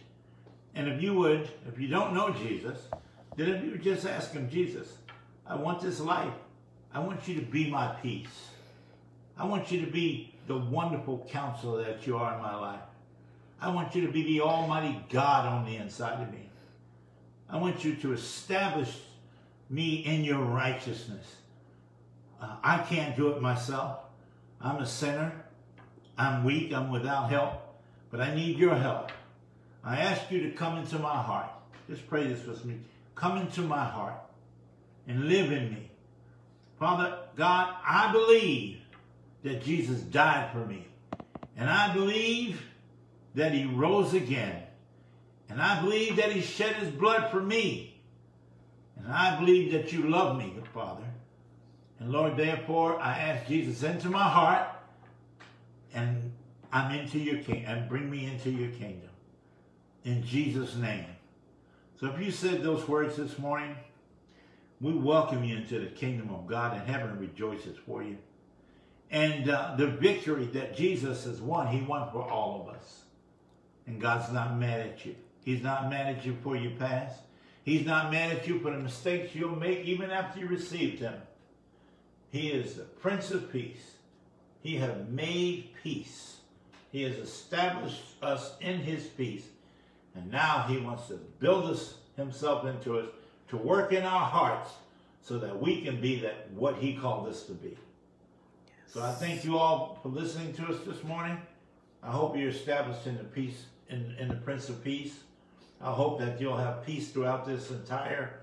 and 0.74 0.88
if 0.88 1.02
you 1.02 1.14
would, 1.14 1.48
if 1.68 1.80
you 1.80 1.88
don't 1.88 2.14
know 2.14 2.32
Jesus, 2.32 2.80
then 3.36 3.50
if 3.50 3.64
you 3.64 3.72
would 3.72 3.84
just 3.84 4.08
ask 4.08 4.32
him, 4.32 4.50
Jesus, 4.50 4.98
I 5.46 5.56
want 5.56 5.82
this 5.82 6.00
life. 6.00 6.34
I 6.92 7.00
want 7.00 7.28
you 7.28 7.36
to 7.36 7.46
be 7.46 7.70
my 7.70 7.88
peace. 8.02 8.50
I 9.38 9.46
want 9.46 9.72
you 9.72 9.86
to 9.86 9.92
be 9.92 10.34
the 10.48 10.58
wonderful 10.58 11.28
counselor 11.30 11.84
that 11.84 12.08
you 12.08 12.18
are 12.18 12.34
in 12.34 12.42
my 12.42 12.56
life. 12.56 12.80
I 13.62 13.70
want 13.70 13.94
you 13.94 14.06
to 14.06 14.12
be 14.12 14.24
the 14.24 14.42
almighty 14.42 15.04
God 15.10 15.46
on 15.46 15.66
the 15.66 15.76
inside 15.76 16.22
of 16.22 16.32
me. 16.32 16.50
I 17.50 17.58
want 17.58 17.84
you 17.84 17.96
to 17.96 18.14
establish 18.14 18.98
me 19.70 19.96
in 19.96 20.24
your 20.24 20.44
righteousness. 20.44 21.26
Uh, 22.42 22.56
I 22.64 22.80
can't 22.80 23.16
do 23.16 23.30
it 23.30 23.42
myself. 23.42 24.00
I'm 24.62 24.78
a 24.78 24.86
sinner. 24.86 25.32
I'm 26.18 26.44
weak. 26.44 26.74
I'm 26.74 26.92
without 26.92 27.30
help. 27.30 27.62
But 28.12 28.22
I 28.22 28.36
need 28.36 28.58
your 28.58 28.76
help. 28.76 29.12
I 29.84 29.98
ask 29.98 30.32
you 30.32 30.42
to 30.42 30.52
come 30.52 30.78
into 30.78 30.98
my 31.00 31.22
heart. 31.22 31.50
Just 31.90 32.08
pray 32.08 32.28
this 32.28 32.46
with 32.46 32.66
me. 32.66 32.80
Come 33.16 33.38
into 33.38 33.62
my 33.62 33.84
heart 33.86 34.16
and 35.08 35.26
live 35.26 35.52
in 35.52 35.72
me. 35.72 35.90
Father 36.80 37.20
God, 37.36 37.74
I 37.86 38.12
believe 38.12 38.80
that 39.44 39.64
Jesus 39.64 40.02
died 40.02 40.52
for 40.52 40.66
me. 40.66 40.88
And 41.56 41.70
I 41.70 41.94
believe 41.94 42.62
that 43.36 43.54
he 43.54 43.66
rose 43.66 44.14
again. 44.14 44.64
And 45.50 45.62
I 45.62 45.82
believe 45.82 46.18
that 46.18 46.32
he 46.32 46.42
shed 46.42 46.76
his 46.78 46.90
blood 46.90 47.32
for 47.32 47.40
me. 47.40 47.95
And 48.98 49.12
I 49.12 49.38
believe 49.40 49.72
that 49.72 49.92
you 49.92 50.10
love 50.10 50.38
me, 50.38 50.54
Father. 50.74 51.04
And 52.00 52.12
Lord, 52.12 52.38
therefore, 52.38 53.00
I 53.00 53.18
ask 53.18 53.48
Jesus 53.48 53.84
into 53.84 54.10
my 54.10 54.24
heart 54.24 54.68
and 55.94 56.32
I'm 56.72 56.92
into 56.98 57.20
your 57.20 57.38
kingdom 57.38 57.66
and 57.68 57.90
bring 57.90 58.10
me 58.10 58.26
into 58.26 58.50
your 58.50 58.70
kingdom. 58.70 59.10
In 60.04 60.24
Jesus' 60.24 60.76
name. 60.76 61.06
So 62.00 62.08
if 62.08 62.20
you 62.20 62.32
said 62.32 62.62
those 62.62 62.88
words 62.88 63.16
this 63.16 63.40
morning, 63.40 63.76
we 64.82 64.94
welcome 64.94 65.44
you 65.44 65.56
into 65.56 65.80
the 65.80 65.88
kingdom 65.88 66.30
of 66.30 66.48
God 66.48 66.78
and 66.78 66.88
heaven 66.88 67.18
rejoices 67.18 67.78
for 67.78 68.04
you. 68.04 68.18
And 69.10 69.50
uh, 69.50 69.76
the 69.78 69.88
victory 69.88 70.46
that 70.48 70.76
Jesus 70.76 71.24
has 71.24 71.40
won, 71.40 71.68
he 71.68 71.82
won 71.82 72.12
for 72.12 72.30
all 72.30 72.62
of 72.62 72.76
us. 72.76 73.04
And 73.88 74.02
God's 74.02 74.32
not 74.34 74.58
mad 74.58 74.82
at 74.82 75.06
you. 75.06 75.16
He's 75.44 75.62
not 75.62 75.90
mad 75.90 76.18
at 76.18 76.26
you 76.26 76.36
for 76.44 76.58
your 76.58 76.72
past. 76.72 77.22
He's 77.66 77.84
not 77.84 78.12
mad 78.12 78.32
at 78.32 78.48
you 78.48 78.60
for 78.60 78.70
the 78.70 78.78
mistakes 78.78 79.34
you'll 79.34 79.56
make 79.56 79.80
even 79.86 80.12
after 80.12 80.40
you 80.40 80.48
received 80.48 81.00
him. 81.00 81.16
He 82.32 82.50
is 82.50 82.76
the 82.76 82.84
Prince 82.84 83.32
of 83.32 83.52
Peace. 83.52 83.96
He 84.62 84.76
has 84.78 84.96
made 85.10 85.72
peace. 85.82 86.38
He 86.92 87.02
has 87.02 87.16
established 87.16 88.04
us 88.22 88.54
in 88.62 88.82
his 88.82 89.06
peace. 89.08 89.48
And 90.14 90.32
now 90.32 90.66
he 90.68 90.78
wants 90.78 91.08
to 91.08 91.16
build 91.40 91.66
us 91.66 91.96
himself 92.16 92.66
into 92.66 93.00
us 93.00 93.08
to 93.48 93.58
work 93.58 93.92
in 93.92 94.04
our 94.04 94.26
hearts 94.26 94.72
so 95.24 95.40
that 95.40 95.60
we 95.60 95.82
can 95.82 96.00
be 96.00 96.20
that 96.20 96.52
what 96.52 96.76
he 96.76 96.94
called 96.94 97.28
us 97.28 97.44
to 97.44 97.54
be. 97.54 97.76
So 98.86 99.02
I 99.02 99.12
thank 99.12 99.44
you 99.44 99.58
all 99.58 100.00
for 100.04 100.10
listening 100.10 100.54
to 100.54 100.68
us 100.68 100.78
this 100.86 101.04
morning. 101.04 101.38
I 102.04 102.12
hope 102.12 102.38
you're 102.38 102.50
established 102.50 103.08
in 103.08 103.18
the 103.18 103.24
peace 103.24 103.66
in, 103.90 104.16
in 104.20 104.28
the 104.28 104.36
Prince 104.36 104.70
of 104.70 104.84
Peace. 104.84 105.16
I 105.82 105.92
hope 105.92 106.20
that 106.20 106.40
you'll 106.40 106.58
have 106.58 106.86
peace 106.86 107.10
throughout 107.12 107.46
this 107.46 107.70
entire 107.72 108.40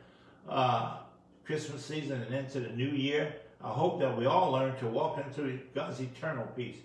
uh, 0.48 0.98
Christmas 1.44 1.84
season 1.84 2.22
and 2.22 2.34
into 2.34 2.60
the 2.60 2.70
new 2.70 2.90
year. 2.90 3.34
I 3.62 3.70
hope 3.70 4.00
that 4.00 4.16
we 4.16 4.26
all 4.26 4.50
learn 4.52 4.76
to 4.78 4.86
walk 4.86 5.18
into 5.18 5.58
God's 5.74 6.00
eternal 6.00 6.46
peace. 6.56 6.78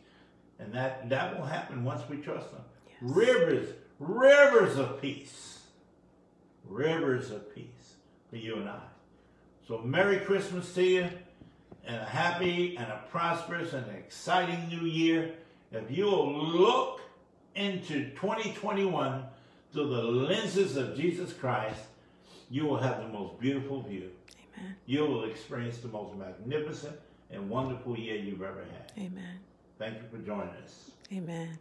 And 0.60 0.74
that, 0.74 1.10
that 1.10 1.38
will 1.38 1.45
happen 1.45 1.84
once 1.84 2.02
we 2.10 2.18
trust 2.18 2.52
Him. 2.52 2.62
Yes. 2.88 2.95
Rivers, 3.02 3.70
rivers 4.00 4.78
of 4.78 5.02
peace. 5.02 5.60
Rivers 6.68 7.32
of 7.32 7.54
peace 7.54 7.95
for 8.30 8.38
you 8.38 8.58
and 8.58 8.70
I. 8.70 8.80
So, 9.68 9.80
Merry 9.80 10.20
Christmas 10.20 10.74
to 10.76 10.84
you, 10.84 11.10
and 11.86 11.95
a 11.95 12.06
happy 12.06 12.76
and 12.78 12.88
a 12.88 13.04
prosperous 13.10 13.74
and 13.74 13.86
exciting 13.95 14.68
new 14.70 14.86
year. 14.86 15.32
If 15.72 15.89
you'll 15.89 16.34
look 16.34 17.02
into 17.56 18.10
2021 18.12 19.24
through 19.78 19.89
the 19.89 20.01
lenses 20.01 20.75
of 20.75 20.97
Jesus 20.97 21.34
Christ, 21.34 21.82
you 22.49 22.65
will 22.65 22.78
have 22.78 22.97
the 22.97 23.09
most 23.09 23.39
beautiful 23.39 23.84
view. 23.84 24.09
Amen. 24.57 24.75
You 24.88 25.01
will 25.01 25.25
experience 25.25 25.78
the 25.78 25.88
most 25.88 26.17
magnificent 26.17 26.97
and 27.30 27.47
wonderful 27.47 27.95
year 27.95 28.15
you've 28.15 28.41
ever 28.41 28.65
had. 28.71 28.91
Amen. 28.97 29.39
Thank 29.78 29.97
you 29.97 30.03
for 30.09 30.17
joining 30.25 30.55
us. 30.63 30.89
Amen. 31.13 31.59